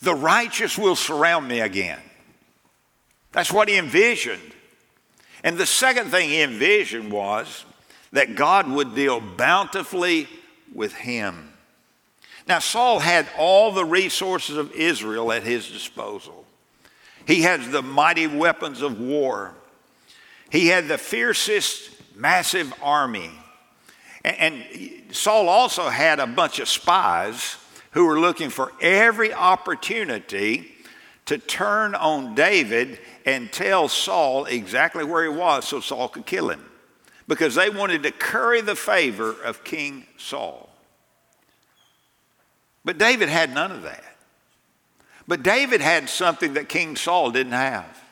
the 0.00 0.14
righteous 0.14 0.78
will 0.78 0.96
surround 0.96 1.48
me 1.48 1.60
again. 1.60 2.00
That's 3.32 3.52
what 3.52 3.68
he 3.68 3.76
envisioned. 3.76 4.54
And 5.46 5.56
the 5.56 5.64
second 5.64 6.10
thing 6.10 6.28
he 6.28 6.42
envisioned 6.42 7.12
was 7.12 7.64
that 8.10 8.34
God 8.34 8.68
would 8.68 8.96
deal 8.96 9.20
bountifully 9.20 10.26
with 10.74 10.92
him. 10.92 11.52
Now, 12.48 12.58
Saul 12.58 12.98
had 12.98 13.28
all 13.38 13.70
the 13.70 13.84
resources 13.84 14.56
of 14.56 14.72
Israel 14.72 15.30
at 15.30 15.44
his 15.44 15.70
disposal. 15.70 16.44
He 17.28 17.42
had 17.42 17.62
the 17.70 17.80
mighty 17.80 18.26
weapons 18.26 18.82
of 18.82 18.98
war. 18.98 19.54
He 20.50 20.66
had 20.66 20.88
the 20.88 20.98
fiercest, 20.98 21.90
massive 22.16 22.74
army. 22.82 23.30
And, 24.24 24.64
Saul 25.12 25.48
also 25.48 25.88
had 25.88 26.18
a 26.18 26.26
bunch 26.26 26.58
of 26.58 26.68
spies 26.68 27.56
who 27.92 28.06
were 28.06 28.18
looking 28.18 28.50
for 28.50 28.72
every 28.80 29.32
opportunity 29.32 30.72
to 31.26 31.38
turn 31.38 31.94
on 31.94 32.34
David 32.34 32.98
and 33.24 33.52
tell 33.52 33.88
Saul 33.88 34.46
exactly 34.46 35.04
where 35.04 35.22
he 35.22 35.36
was 35.36 35.66
so 35.66 35.80
Saul 35.80 36.08
could 36.08 36.26
kill 36.26 36.50
him 36.50 36.64
because 37.28 37.54
they 37.56 37.68
wanted 37.68 38.04
to 38.04 38.12
curry 38.12 38.60
the 38.60 38.76
favor 38.76 39.32
of 39.44 39.64
King 39.64 40.06
Saul. 40.16 40.68
But 42.84 42.98
David 42.98 43.28
had 43.28 43.52
none 43.52 43.72
of 43.72 43.82
that. 43.82 44.04
But 45.26 45.42
David 45.42 45.80
had 45.80 46.08
something 46.08 46.54
that 46.54 46.68
King 46.68 46.94
Saul 46.94 47.32
didn't 47.32 47.52
have. 47.52 48.04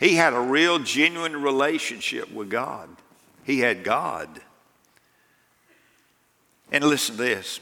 He 0.00 0.16
had 0.16 0.34
a 0.34 0.40
real, 0.40 0.80
genuine 0.80 1.40
relationship 1.40 2.32
with 2.32 2.50
God. 2.50 2.88
He 3.44 3.60
had 3.60 3.84
God. 3.84 4.28
And 6.72 6.82
listen 6.82 7.16
to 7.16 7.22
this. 7.22 7.60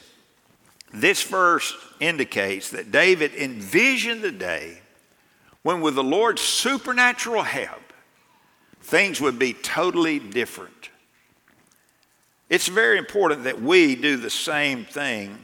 This 0.94 1.22
verse 1.22 1.74
indicates 2.00 2.70
that 2.70 2.92
David 2.92 3.34
envisioned 3.34 4.22
the 4.22 4.32
day 4.32 4.78
when, 5.62 5.80
with 5.80 5.94
the 5.94 6.04
Lord's 6.04 6.42
supernatural 6.42 7.42
help, 7.42 7.92
things 8.80 9.20
would 9.20 9.38
be 9.38 9.52
totally 9.52 10.18
different. 10.18 10.90
It's 12.48 12.68
very 12.68 12.98
important 12.98 13.44
that 13.44 13.60
we 13.60 13.96
do 13.96 14.16
the 14.16 14.30
same 14.30 14.84
thing 14.84 15.38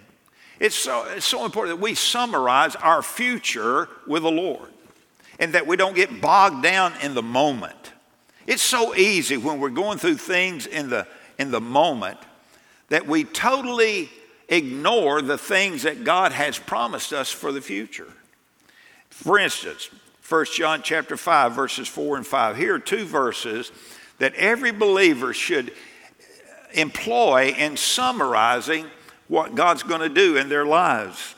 it's 0.61 0.77
so, 0.77 1.05
it's 1.05 1.25
so 1.25 1.47
important 1.47 1.79
that 1.79 1.83
we 1.83 1.95
summarize 1.95 2.77
our 2.77 3.03
future 3.03 3.89
with 4.07 4.23
the 4.23 4.31
Lord 4.31 4.69
and 5.39 5.55
that 5.55 5.67
we 5.67 5.77
don't 5.77 5.97
get 5.97 6.21
bogged 6.21 6.63
down 6.63 6.93
in 7.03 7.15
the 7.15 7.23
moment. 7.23 7.93
It's 8.47 8.63
so 8.63 8.95
easy 8.95 9.39
when 9.39 9.59
we're 9.59 9.71
going 9.71 9.97
through 9.97 10.17
things 10.17 10.67
in 10.67 10.91
the, 10.91 11.07
in 11.39 11.51
the 11.51 11.63
moment 11.63 12.19
that 12.91 13.07
we 13.07 13.25
totally 13.25 14.11
ignore 14.51 15.23
the 15.23 15.39
things 15.39 15.85
that 15.85 16.05
God 16.05 16.33
has 16.33 16.59
promised 16.59 17.13
us 17.15 17.31
for 17.31 17.53
the 17.53 17.63
future. 17.63 18.13
For 19.09 19.39
instance, 19.39 19.89
1 20.29 20.47
John 20.55 20.83
chapter 20.83 21.17
5 21.17 21.53
verses 21.53 21.89
4 21.89 22.19
and 22.19 22.27
5. 22.27 22.57
Here 22.57 22.75
are 22.75 22.79
two 22.79 23.05
verses 23.05 23.73
that 24.19 24.35
every 24.35 24.73
believer 24.73 25.33
should 25.33 25.73
employ 26.73 27.55
in 27.57 27.77
summarizing 27.77 28.87
what 29.29 29.55
God's 29.55 29.83
going 29.83 30.01
to 30.01 30.09
do 30.09 30.37
in 30.37 30.49
their 30.49 30.67
lives. 30.67 31.35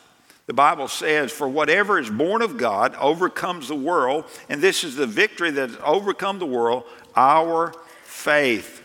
The 0.46 0.55
Bible 0.55 0.88
says, 0.88 1.31
For 1.31 1.48
whatever 1.48 1.98
is 1.98 2.11
born 2.11 2.42
of 2.42 2.57
God 2.57 2.94
overcomes 2.96 3.68
the 3.68 3.77
world, 3.77 4.25
and 4.48 4.61
this 4.61 4.85
is 4.85 4.96
the 4.96 5.07
victory 5.07 5.51
that 5.53 5.70
has 5.70 5.79
overcome 5.85 6.38
the 6.38 6.46
world, 6.46 6.85
our 7.14 7.72
faith. 8.03 8.81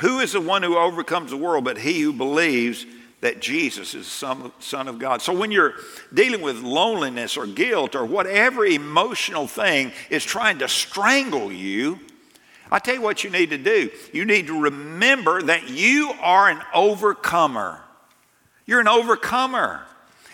Who 0.00 0.20
is 0.20 0.32
the 0.32 0.40
one 0.40 0.62
who 0.62 0.76
overcomes 0.76 1.30
the 1.30 1.36
world 1.36 1.64
but 1.64 1.78
he 1.78 2.00
who 2.00 2.12
believes 2.12 2.86
that 3.22 3.40
Jesus 3.40 3.94
is 3.94 4.04
the 4.20 4.52
Son 4.58 4.88
of 4.88 4.98
God? 4.98 5.22
So 5.22 5.32
when 5.32 5.50
you're 5.50 5.74
dealing 6.12 6.42
with 6.42 6.58
loneliness 6.58 7.36
or 7.36 7.46
guilt 7.46 7.94
or 7.94 8.04
whatever 8.04 8.66
emotional 8.66 9.46
thing 9.46 9.92
is 10.10 10.24
trying 10.24 10.58
to 10.58 10.68
strangle 10.68 11.50
you, 11.50 11.98
I 12.70 12.78
tell 12.78 12.96
you 12.96 13.00
what 13.00 13.22
you 13.22 13.30
need 13.30 13.50
to 13.50 13.58
do. 13.58 13.90
You 14.12 14.24
need 14.24 14.48
to 14.48 14.62
remember 14.62 15.40
that 15.42 15.68
you 15.68 16.12
are 16.20 16.48
an 16.48 16.60
overcomer. 16.74 17.80
You're 18.66 18.80
an 18.80 18.88
overcomer. 18.88 19.82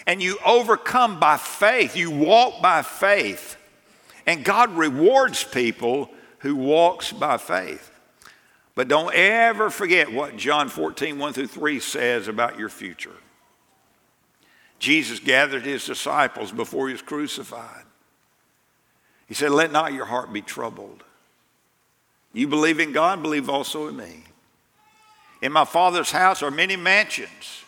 And 0.06 0.22
you 0.22 0.38
overcome 0.44 1.20
by 1.20 1.36
faith. 1.36 1.96
You 1.96 2.10
walk 2.10 2.62
by 2.62 2.82
faith. 2.82 3.56
And 4.26 4.44
God 4.44 4.74
rewards 4.76 5.44
people 5.44 6.10
who 6.38 6.56
walks 6.56 7.12
by 7.12 7.36
faith. 7.36 7.87
But 8.78 8.86
don't 8.86 9.12
ever 9.12 9.70
forget 9.70 10.12
what 10.12 10.36
John 10.36 10.68
14, 10.68 11.18
1 11.18 11.32
through 11.32 11.48
3 11.48 11.80
says 11.80 12.28
about 12.28 12.60
your 12.60 12.68
future. 12.68 13.16
Jesus 14.78 15.18
gathered 15.18 15.64
his 15.64 15.84
disciples 15.84 16.52
before 16.52 16.86
he 16.86 16.92
was 16.92 17.02
crucified. 17.02 17.82
He 19.26 19.34
said, 19.34 19.50
Let 19.50 19.72
not 19.72 19.94
your 19.94 20.04
heart 20.04 20.32
be 20.32 20.42
troubled. 20.42 21.02
You 22.32 22.46
believe 22.46 22.78
in 22.78 22.92
God, 22.92 23.20
believe 23.20 23.50
also 23.50 23.88
in 23.88 23.96
me. 23.96 24.22
In 25.42 25.50
my 25.50 25.64
Father's 25.64 26.12
house 26.12 26.40
are 26.44 26.52
many 26.52 26.76
mansions. 26.76 27.64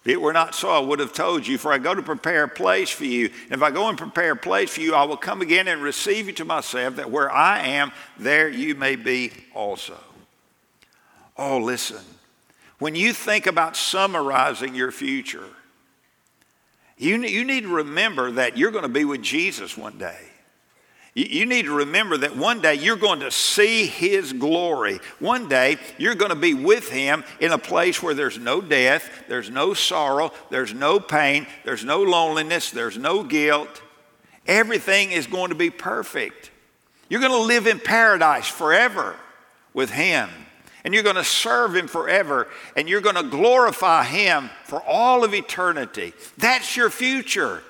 If 0.00 0.12
it 0.12 0.20
were 0.22 0.32
not 0.32 0.54
so, 0.54 0.70
I 0.70 0.78
would 0.78 0.98
have 0.98 1.12
told 1.12 1.46
you, 1.46 1.58
for 1.58 1.74
I 1.74 1.76
go 1.76 1.94
to 1.94 2.00
prepare 2.00 2.44
a 2.44 2.48
place 2.48 2.88
for 2.88 3.04
you. 3.04 3.26
And 3.26 3.52
if 3.52 3.62
I 3.62 3.70
go 3.70 3.90
and 3.90 3.98
prepare 3.98 4.32
a 4.32 4.36
place 4.36 4.70
for 4.70 4.80
you, 4.80 4.94
I 4.94 5.04
will 5.04 5.18
come 5.18 5.42
again 5.42 5.68
and 5.68 5.82
receive 5.82 6.26
you 6.26 6.32
to 6.32 6.46
myself, 6.46 6.96
that 6.96 7.10
where 7.10 7.30
I 7.30 7.58
am, 7.66 7.92
there 8.18 8.48
you 8.48 8.74
may 8.74 8.96
be 8.96 9.30
also. 9.52 9.98
Oh, 11.36 11.58
listen. 11.58 12.00
When 12.78 12.94
you 12.94 13.12
think 13.12 13.46
about 13.46 13.76
summarizing 13.76 14.74
your 14.74 14.90
future, 14.90 15.48
you, 16.96 17.22
you 17.22 17.44
need 17.44 17.62
to 17.62 17.74
remember 17.76 18.32
that 18.32 18.56
you're 18.56 18.70
going 18.70 18.82
to 18.82 18.88
be 18.88 19.04
with 19.04 19.22
Jesus 19.22 19.76
one 19.76 19.98
day. 19.98 20.18
You 21.16 21.46
need 21.46 21.66
to 21.66 21.76
remember 21.76 22.16
that 22.18 22.36
one 22.36 22.60
day 22.60 22.74
you're 22.74 22.96
going 22.96 23.20
to 23.20 23.30
see 23.30 23.86
His 23.86 24.32
glory. 24.32 24.98
One 25.20 25.48
day 25.48 25.76
you're 25.96 26.16
going 26.16 26.30
to 26.30 26.36
be 26.36 26.54
with 26.54 26.88
Him 26.88 27.22
in 27.38 27.52
a 27.52 27.58
place 27.58 28.02
where 28.02 28.14
there's 28.14 28.36
no 28.36 28.60
death, 28.60 29.08
there's 29.28 29.48
no 29.48 29.74
sorrow, 29.74 30.32
there's 30.50 30.74
no 30.74 30.98
pain, 30.98 31.46
there's 31.64 31.84
no 31.84 32.02
loneliness, 32.02 32.72
there's 32.72 32.98
no 32.98 33.22
guilt. 33.22 33.80
Everything 34.48 35.12
is 35.12 35.28
going 35.28 35.50
to 35.50 35.54
be 35.54 35.70
perfect. 35.70 36.50
You're 37.08 37.20
going 37.20 37.30
to 37.30 37.46
live 37.46 37.68
in 37.68 37.78
paradise 37.78 38.48
forever 38.48 39.14
with 39.72 39.90
Him. 39.90 40.28
And 40.84 40.92
you're 40.92 41.02
going 41.02 41.16
to 41.16 41.24
serve 41.24 41.74
Him 41.74 41.88
forever. 41.88 42.48
And 42.76 42.88
you're 42.88 43.00
going 43.00 43.16
to 43.16 43.22
glorify 43.22 44.04
Him 44.04 44.50
for 44.64 44.82
all 44.82 45.24
of 45.24 45.34
eternity. 45.34 46.12
That's 46.36 46.76
your 46.76 46.90
future. 46.90 47.62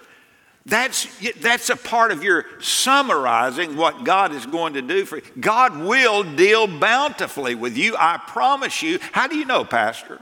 That's, 0.67 1.07
that's 1.41 1.69
a 1.69 1.77
part 1.77 2.11
of 2.11 2.25
your 2.25 2.47
summarizing 2.59 3.77
what 3.77 4.05
God 4.05 4.33
is 4.33 4.47
going 4.47 4.75
to 4.75 4.83
do 4.83 5.05
for 5.05 5.19
you. 5.19 5.23
God 5.39 5.77
will 5.77 6.25
deal 6.25 6.67
bountifully 6.67 7.55
with 7.55 7.77
you, 7.77 7.95
I 7.99 8.19
promise 8.27 8.83
you. 8.83 8.99
How 9.13 9.27
do 9.27 9.37
you 9.37 9.45
know, 9.45 9.65
Pastor? 9.65 10.21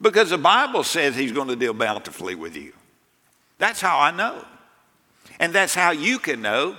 Because 0.00 0.30
the 0.30 0.38
Bible 0.38 0.82
says 0.82 1.14
He's 1.14 1.32
going 1.32 1.48
to 1.48 1.56
deal 1.56 1.74
bountifully 1.74 2.34
with 2.34 2.56
you. 2.56 2.72
That's 3.58 3.80
how 3.80 3.98
I 3.98 4.10
know. 4.10 4.44
And 5.38 5.52
that's 5.52 5.74
how 5.74 5.92
you 5.92 6.18
can 6.18 6.42
know. 6.42 6.76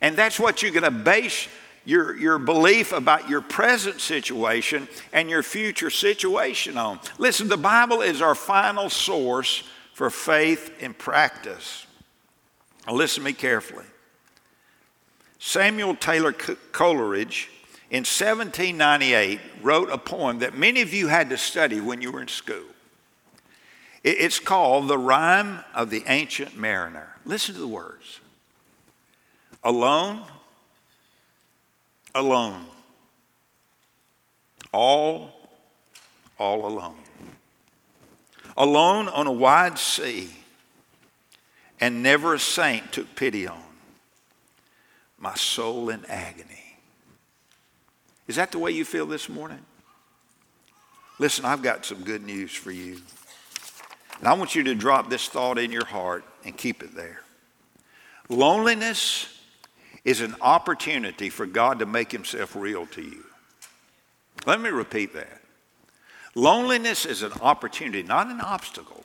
And 0.00 0.16
that's 0.16 0.38
what 0.38 0.62
you're 0.62 0.72
going 0.72 0.84
to 0.84 0.90
base 0.90 1.48
your, 1.84 2.16
your 2.16 2.38
belief 2.38 2.92
about 2.92 3.28
your 3.28 3.40
present 3.40 4.00
situation 4.00 4.88
and 5.12 5.28
your 5.28 5.42
future 5.42 5.90
situation 5.90 6.78
on. 6.78 7.00
Listen, 7.18 7.48
the 7.48 7.56
Bible 7.56 8.00
is 8.00 8.22
our 8.22 8.34
final 8.34 8.88
source 8.88 9.64
for 9.92 10.10
faith 10.10 10.72
and 10.80 10.96
practice. 10.96 11.86
Now, 12.86 12.94
listen 12.94 13.22
to 13.22 13.26
me 13.26 13.32
carefully. 13.32 13.84
Samuel 15.38 15.94
Taylor 15.94 16.32
Coleridge 16.32 17.50
in 17.90 18.00
1798 18.00 19.40
wrote 19.62 19.90
a 19.90 19.98
poem 19.98 20.38
that 20.38 20.56
many 20.56 20.80
of 20.80 20.92
you 20.94 21.08
had 21.08 21.30
to 21.30 21.36
study 21.36 21.80
when 21.80 22.00
you 22.00 22.10
were 22.10 22.22
in 22.22 22.28
school. 22.28 22.64
It's 24.02 24.38
called 24.38 24.88
The 24.88 24.98
Rime 24.98 25.60
of 25.74 25.90
the 25.90 26.02
Ancient 26.06 26.56
Mariner. 26.56 27.16
Listen 27.24 27.54
to 27.54 27.60
the 27.60 27.68
words 27.68 28.20
Alone, 29.62 30.22
alone, 32.14 32.64
all, 34.72 35.32
all 36.38 36.66
alone. 36.66 36.96
Alone 38.56 39.08
on 39.08 39.26
a 39.26 39.32
wide 39.32 39.78
sea 39.78 40.30
and 41.80 42.02
never 42.02 42.34
a 42.34 42.38
saint 42.38 42.92
took 42.92 43.16
pity 43.16 43.48
on. 43.48 43.62
My 45.18 45.34
soul 45.34 45.88
in 45.88 46.04
agony. 46.06 46.76
Is 48.28 48.36
that 48.36 48.52
the 48.52 48.58
way 48.58 48.70
you 48.70 48.84
feel 48.84 49.06
this 49.06 49.28
morning? 49.28 49.60
Listen, 51.18 51.44
I've 51.44 51.62
got 51.62 51.84
some 51.84 52.02
good 52.02 52.24
news 52.24 52.52
for 52.52 52.70
you. 52.70 53.00
And 54.18 54.28
I 54.28 54.34
want 54.34 54.54
you 54.54 54.62
to 54.64 54.74
drop 54.74 55.10
this 55.10 55.28
thought 55.28 55.58
in 55.58 55.72
your 55.72 55.84
heart 55.84 56.24
and 56.44 56.56
keep 56.56 56.82
it 56.82 56.94
there. 56.94 57.22
Loneliness 58.28 59.33
is 60.04 60.20
an 60.20 60.34
opportunity 60.40 61.30
for 61.30 61.46
God 61.46 61.78
to 61.78 61.86
make 61.86 62.12
himself 62.12 62.54
real 62.54 62.86
to 62.86 63.02
you. 63.02 63.24
Let 64.46 64.60
me 64.60 64.68
repeat 64.68 65.14
that. 65.14 65.40
Loneliness 66.34 67.06
is 67.06 67.22
an 67.22 67.32
opportunity, 67.40 68.02
not 68.02 68.26
an 68.26 68.40
obstacle. 68.40 69.04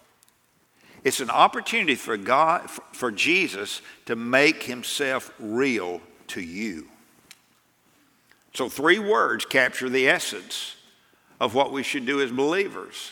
It's 1.03 1.21
an 1.21 1.29
opportunity 1.29 1.95
for 1.95 2.17
God, 2.17 2.69
for 2.69 3.12
Jesus 3.12 3.81
to 4.05 4.15
make 4.15 4.63
himself 4.63 5.33
real 5.39 6.01
to 6.27 6.41
you. 6.41 6.88
So, 8.53 8.67
three 8.67 8.99
words 8.99 9.45
capture 9.45 9.89
the 9.89 10.09
essence 10.09 10.75
of 11.39 11.55
what 11.55 11.71
we 11.71 11.83
should 11.83 12.05
do 12.05 12.19
as 12.21 12.31
believers. 12.31 13.12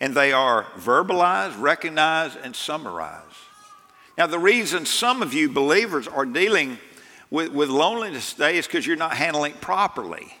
And 0.00 0.14
they 0.14 0.32
are 0.32 0.64
verbalize, 0.76 1.58
recognize, 1.58 2.36
and 2.36 2.54
summarize. 2.54 3.22
Now, 4.18 4.26
the 4.26 4.38
reason 4.38 4.84
some 4.84 5.22
of 5.22 5.32
you 5.32 5.48
believers 5.48 6.06
are 6.06 6.26
dealing 6.26 6.78
with, 7.30 7.52
with 7.52 7.68
loneliness 7.68 8.32
today 8.32 8.58
is 8.58 8.66
because 8.66 8.86
you're 8.86 8.96
not 8.96 9.16
handling 9.16 9.52
it 9.52 9.60
properly. 9.60 10.36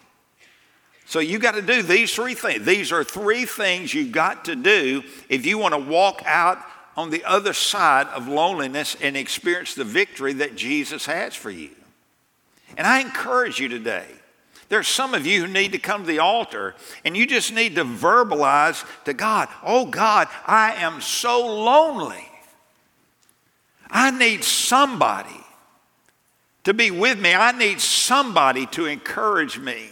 So 1.06 1.20
you 1.20 1.38
got 1.38 1.54
to 1.54 1.62
do 1.62 1.82
these 1.82 2.14
three 2.14 2.34
things. 2.34 2.66
These 2.66 2.90
are 2.90 3.04
three 3.04 3.44
things 3.44 3.94
you've 3.94 4.12
got 4.12 4.46
to 4.46 4.56
do 4.56 5.04
if 5.28 5.46
you 5.46 5.56
want 5.56 5.74
to 5.74 5.80
walk 5.80 6.22
out 6.26 6.58
on 6.96 7.10
the 7.10 7.24
other 7.24 7.52
side 7.52 8.08
of 8.08 8.26
loneliness 8.26 8.96
and 9.00 9.16
experience 9.16 9.74
the 9.74 9.84
victory 9.84 10.32
that 10.34 10.56
Jesus 10.56 11.06
has 11.06 11.34
for 11.34 11.50
you. 11.50 11.70
And 12.76 12.86
I 12.86 13.00
encourage 13.00 13.60
you 13.60 13.68
today. 13.68 14.06
There's 14.68 14.88
some 14.88 15.14
of 15.14 15.26
you 15.26 15.42
who 15.42 15.52
need 15.52 15.72
to 15.72 15.78
come 15.78 16.00
to 16.00 16.06
the 16.06 16.18
altar 16.18 16.74
and 17.04 17.16
you 17.16 17.24
just 17.26 17.52
need 17.52 17.76
to 17.76 17.84
verbalize 17.84 18.84
to 19.04 19.12
God, 19.12 19.48
oh 19.62 19.86
God, 19.86 20.26
I 20.44 20.74
am 20.74 21.00
so 21.00 21.46
lonely. 21.46 22.28
I 23.88 24.10
need 24.10 24.42
somebody 24.42 25.45
to 26.66 26.74
be 26.74 26.90
with 26.90 27.16
me. 27.20 27.32
I 27.32 27.52
need 27.52 27.80
somebody 27.80 28.66
to 28.66 28.86
encourage 28.86 29.56
me. 29.56 29.88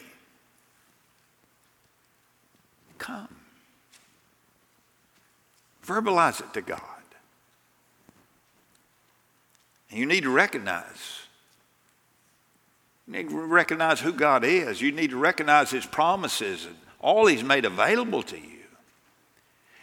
Come. 2.99 3.29
Verbalize 5.87 6.41
it 6.41 6.53
to 6.55 6.63
God. 6.63 6.81
And 9.89 10.01
you 10.01 10.05
need 10.05 10.25
to 10.25 10.31
recognize. 10.31 11.21
You 13.07 13.13
need 13.13 13.29
to 13.29 13.37
recognize 13.47 14.01
who 14.01 14.13
God 14.13 14.45
is. 14.45 14.83
You 14.83 14.91
need 14.91 15.11
to 15.11 15.17
recognize 15.17 15.71
His 15.71 15.87
promises 15.87 16.67
and 16.67 16.75
all 16.99 17.27
He's 17.27 17.45
made 17.45 17.65
available 17.65 18.25
to 18.25 18.37
you. 18.37 18.65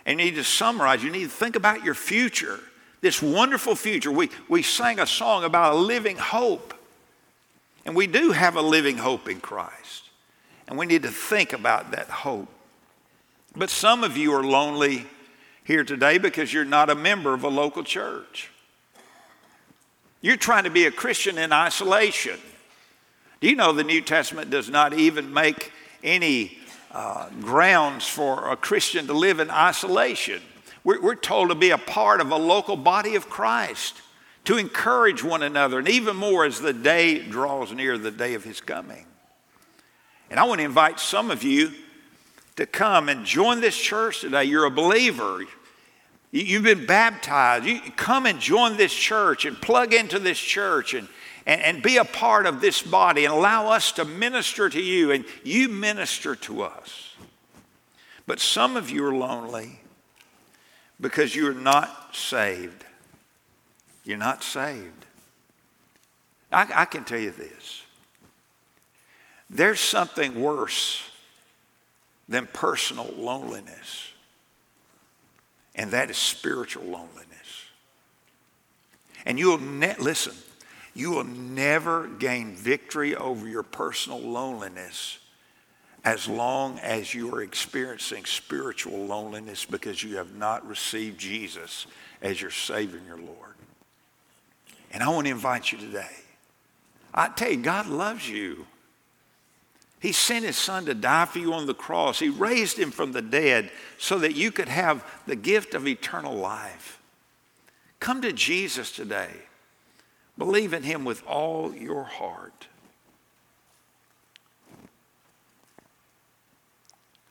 And 0.05 0.19
you 0.19 0.25
need 0.25 0.35
to 0.35 0.43
summarize. 0.43 1.05
You 1.05 1.11
need 1.11 1.23
to 1.23 1.29
think 1.29 1.55
about 1.55 1.85
your 1.85 1.95
future, 1.95 2.59
this 2.99 3.21
wonderful 3.21 3.75
future. 3.75 4.11
We, 4.11 4.29
we 4.49 4.61
sang 4.61 4.99
a 4.99 5.07
song 5.07 5.45
about 5.45 5.71
a 5.71 5.77
living 5.77 6.17
hope. 6.17 6.73
And 7.85 7.95
we 7.95 8.07
do 8.07 8.31
have 8.31 8.55
a 8.55 8.61
living 8.61 8.97
hope 8.97 9.27
in 9.27 9.39
Christ. 9.39 10.09
And 10.67 10.77
we 10.77 10.85
need 10.85 11.03
to 11.03 11.09
think 11.09 11.53
about 11.53 11.91
that 11.91 12.09
hope. 12.09 12.47
But 13.55 13.69
some 13.69 14.03
of 14.03 14.15
you 14.15 14.33
are 14.33 14.43
lonely 14.43 15.05
here 15.63 15.83
today 15.83 16.17
because 16.17 16.53
you're 16.53 16.63
not 16.65 16.89
a 16.89 16.95
member 16.95 17.33
of 17.33 17.43
a 17.43 17.49
local 17.49 17.83
church. 17.83 18.49
You're 20.21 20.37
trying 20.37 20.65
to 20.65 20.69
be 20.69 20.85
a 20.85 20.91
Christian 20.91 21.37
in 21.37 21.51
isolation. 21.51 22.39
Do 23.41 23.49
you 23.49 23.55
know 23.55 23.73
the 23.73 23.83
New 23.83 24.01
Testament 24.01 24.51
does 24.51 24.69
not 24.69 24.93
even 24.93 25.33
make 25.33 25.71
any 26.03 26.59
uh, 26.91 27.29
grounds 27.41 28.07
for 28.07 28.51
a 28.51 28.55
Christian 28.55 29.07
to 29.07 29.13
live 29.13 29.39
in 29.39 29.49
isolation? 29.49 30.41
We're, 30.83 31.01
we're 31.01 31.15
told 31.15 31.49
to 31.49 31.55
be 31.55 31.71
a 31.71 31.77
part 31.77 32.21
of 32.21 32.31
a 32.31 32.37
local 32.37 32.77
body 32.77 33.15
of 33.15 33.29
Christ, 33.29 34.01
to 34.45 34.57
encourage 34.57 35.23
one 35.23 35.43
another, 35.43 35.79
and 35.79 35.89
even 35.89 36.15
more 36.15 36.45
as 36.45 36.59
the 36.59 36.73
day 36.73 37.19
draws 37.19 37.71
near 37.71 37.97
the 37.97 38.11
day 38.11 38.33
of 38.33 38.43
his 38.43 38.59
coming. 38.59 39.05
And 40.29 40.39
I 40.39 40.45
want 40.45 40.59
to 40.59 40.65
invite 40.65 40.99
some 40.99 41.29
of 41.29 41.43
you 41.43 41.71
to 42.55 42.65
come 42.65 43.09
and 43.09 43.25
join 43.25 43.61
this 43.61 43.77
church 43.77 44.21
today. 44.21 44.45
You're 44.45 44.65
a 44.65 44.71
believer. 44.71 45.43
You've 46.31 46.63
been 46.63 46.85
baptized. 46.85 47.65
You 47.65 47.79
come 47.95 48.25
and 48.25 48.39
join 48.39 48.77
this 48.77 48.93
church 48.93 49.45
and 49.45 49.61
plug 49.61 49.93
into 49.93 50.19
this 50.19 50.39
church 50.39 50.93
and, 50.93 51.07
and, 51.45 51.61
and 51.61 51.83
be 51.83 51.97
a 51.97 52.05
part 52.05 52.45
of 52.45 52.61
this 52.61 52.81
body 52.81 53.25
and 53.25 53.33
allow 53.33 53.69
us 53.69 53.91
to 53.93 54.05
minister 54.05 54.69
to 54.69 54.81
you 54.81 55.11
and 55.11 55.25
you 55.43 55.69
minister 55.69 56.35
to 56.35 56.63
us. 56.63 57.15
But 58.25 58.39
some 58.39 58.77
of 58.77 58.89
you 58.89 59.05
are 59.05 59.13
lonely 59.13 59.81
because 60.99 61.35
you're 61.35 61.53
not 61.53 62.15
saved. 62.15 62.85
You're 64.03 64.17
not 64.17 64.43
saved. 64.43 65.05
I, 66.51 66.67
I 66.73 66.85
can 66.85 67.03
tell 67.03 67.19
you 67.19 67.31
this 67.31 67.83
there's 69.49 69.79
something 69.79 70.41
worse 70.41 71.03
than 72.29 72.47
personal 72.47 73.13
loneliness 73.17 74.11
and 75.75 75.91
that 75.91 76.09
is 76.09 76.17
spiritual 76.17 76.83
loneliness. 76.83 77.27
And 79.25 79.39
you'll 79.39 79.59
ne- 79.59 79.95
listen, 79.99 80.33
you 80.93 81.11
will 81.11 81.23
never 81.23 82.07
gain 82.07 82.55
victory 82.55 83.15
over 83.15 83.47
your 83.47 83.63
personal 83.63 84.19
loneliness 84.19 85.19
as 86.03 86.27
long 86.27 86.79
as 86.79 87.13
you 87.13 87.33
are 87.33 87.43
experiencing 87.43 88.25
spiritual 88.25 89.05
loneliness 89.05 89.65
because 89.65 90.03
you 90.03 90.17
have 90.17 90.35
not 90.35 90.67
received 90.67 91.19
Jesus 91.19 91.85
as 92.21 92.41
your 92.41 92.51
Savior 92.51 92.97
and 92.97 93.07
your 93.07 93.17
Lord. 93.17 93.50
And 94.91 95.01
I 95.01 95.09
want 95.09 95.25
to 95.25 95.31
invite 95.31 95.71
you 95.71 95.77
today. 95.77 96.15
I 97.13 97.29
tell 97.29 97.51
you, 97.51 97.57
God 97.57 97.87
loves 97.87 98.29
you. 98.29 98.67
He 99.99 100.11
sent 100.11 100.45
his 100.45 100.57
son 100.57 100.85
to 100.85 100.93
die 100.93 101.25
for 101.25 101.39
you 101.39 101.53
on 101.53 101.67
the 101.67 101.73
cross. 101.73 102.19
He 102.19 102.29
raised 102.29 102.77
him 102.77 102.91
from 102.91 103.11
the 103.11 103.21
dead 103.21 103.71
so 103.97 104.17
that 104.19 104.35
you 104.35 104.51
could 104.51 104.67
have 104.67 105.05
the 105.27 105.35
gift 105.35 105.73
of 105.73 105.87
eternal 105.87 106.35
life. 106.35 106.99
Come 107.99 108.21
to 108.23 108.33
Jesus 108.33 108.91
today. 108.91 109.29
Believe 110.37 110.73
in 110.73 110.83
him 110.83 111.05
with 111.05 111.25
all 111.27 111.75
your 111.75 112.03
heart. 112.03 112.67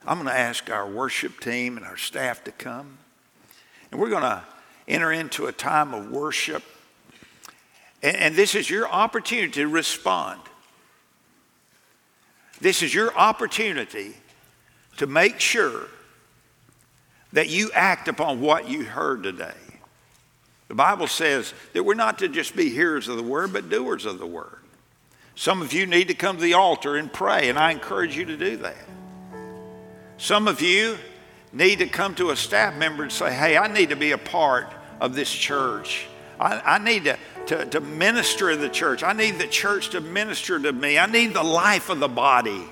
I'm 0.07 0.19
going 0.19 0.29
to 0.29 0.39
ask 0.39 0.71
our 0.71 0.89
worship 0.89 1.41
team 1.41 1.77
and 1.77 1.85
our 1.85 1.97
staff 1.97 2.45
to 2.45 2.53
come. 2.53 2.99
And 3.91 4.01
we're 4.01 4.11
going 4.11 4.23
to 4.23 4.45
enter 4.87 5.13
into 5.13 5.47
a 5.47 5.53
time 5.53 5.93
of 5.93 6.11
worship. 6.11 6.63
And, 8.03 8.17
and, 8.17 8.37
this 8.37 8.55
is 8.55 8.69
your 8.69 8.89
opportunity 8.89 9.53
to 9.53 9.69
respond. 9.69 10.41
This 12.61 12.83
is 12.83 12.95
your 12.95 13.15
opportunity 13.17 14.15
to 14.99 15.07
make 15.07 15.41
sure 15.41 15.87
that 17.33 17.49
you 17.49 17.71
act 17.75 18.09
upon 18.09 18.41
what 18.41 18.69
you 18.69 18.85
heard 18.85 19.23
today. 19.23 19.55
The 20.69 20.75
Bible 20.75 21.07
says 21.07 21.53
that 21.73 21.83
we're 21.83 21.95
not 21.95 22.19
to 22.21 22.29
just 22.29 22.55
be 22.55 22.71
hearers 22.71 23.09
of 23.09 23.17
the 23.17 23.23
word, 23.23 23.53
but 23.53 23.69
doers 23.69 24.07
of 24.07 24.19
the 24.19 24.27
word. 24.27 24.59
Some 25.35 25.63
of 25.63 25.73
you 25.73 25.87
need 25.87 26.09
to 26.09 26.15
come 26.15 26.37
to 26.37 26.43
the 26.43 26.55
altar 26.55 26.97
and 26.97 27.13
pray, 27.13 27.49
and 27.49 27.59
I 27.59 27.71
encourage 27.71 28.17
you 28.17 28.25
to 28.27 28.37
do 28.37 28.57
that. 28.59 28.77
Some 30.19 30.49
of 30.49 30.61
you 30.61 30.99
need 31.53 31.79
to 31.79 31.87
come 31.87 32.15
to 32.17 32.31
a 32.31 32.37
staff 32.37 32.77
member 32.77 33.03
and 33.03 33.11
say, 33.11 33.33
hey, 33.33 33.57
I 33.57 33.73
need 33.73 33.89
to 33.89 33.97
be 33.97 34.13
a 34.13 34.19
part 34.19 34.73
of 35.01 35.15
this 35.15 35.33
church. 35.33 36.07
I, 36.39 36.61
I 36.61 36.79
need 36.79 37.05
to, 37.05 37.19
to, 37.47 37.65
to 37.67 37.81
minister 37.81 38.51
in 38.51 38.61
the 38.61 38.69
church. 38.69 39.03
I 39.03 39.13
need 39.13 39.39
the 39.39 39.47
church 39.47 39.91
to 39.91 40.01
minister 40.01 40.59
to 40.59 40.73
me. 40.73 40.99
I 40.99 41.07
need 41.07 41.35
the 41.35 41.43
life 41.43 41.89
of 41.89 42.01
the 42.01 42.09
body. 42.09 42.63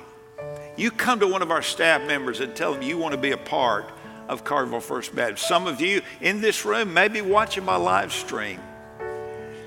You 0.77 0.91
come 0.91 1.21
to 1.21 1.27
one 1.27 1.43
of 1.43 1.51
our 1.51 1.63
staff 1.63 2.07
members 2.07 2.41
and 2.41 2.55
tell 2.55 2.73
them 2.73 2.83
you 2.83 2.99
want 2.99 3.13
to 3.13 3.21
be 3.21 3.33
a 3.33 3.39
part 3.39 3.91
of 4.29 4.45
Carterville 4.45 4.83
First 4.83 5.15
Baptist. 5.15 5.49
Some 5.49 5.67
of 5.67 5.81
you 5.81 6.03
in 6.21 6.41
this 6.41 6.65
room 6.65 6.95
may 6.95 7.09
be 7.09 7.21
watching 7.21 7.65
my 7.65 7.77
live 7.77 8.13
stream. 8.13 8.61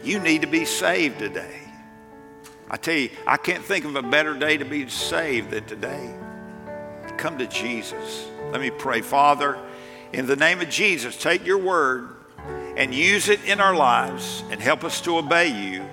You 0.03 0.19
need 0.19 0.41
to 0.41 0.47
be 0.47 0.65
saved 0.65 1.19
today. 1.19 1.59
I 2.69 2.77
tell 2.77 2.95
you, 2.95 3.09
I 3.27 3.37
can't 3.37 3.63
think 3.63 3.85
of 3.85 3.95
a 3.95 4.01
better 4.01 4.37
day 4.37 4.57
to 4.57 4.65
be 4.65 4.87
saved 4.87 5.51
than 5.51 5.65
today 5.65 6.15
come 7.21 7.37
to 7.37 7.45
Jesus. 7.45 8.27
Let 8.51 8.59
me 8.61 8.71
pray. 8.71 9.01
Father, 9.01 9.55
in 10.11 10.25
the 10.25 10.35
name 10.35 10.59
of 10.59 10.69
Jesus, 10.69 11.15
take 11.15 11.45
your 11.45 11.59
word 11.59 12.09
and 12.77 12.93
use 12.93 13.29
it 13.29 13.43
in 13.45 13.59
our 13.59 13.75
lives 13.75 14.43
and 14.49 14.61
help 14.61 14.83
us 14.83 15.01
to 15.01 15.17
obey 15.17 15.47
you. 15.47 15.85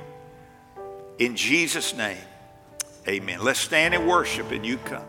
In 1.19 1.35
Jesus' 1.35 1.97
name, 1.97 2.17
amen. 3.07 3.43
Let's 3.43 3.59
stand 3.59 3.95
and 3.95 4.07
worship 4.07 4.51
and 4.53 4.65
you 4.65 4.79
come. 4.79 5.08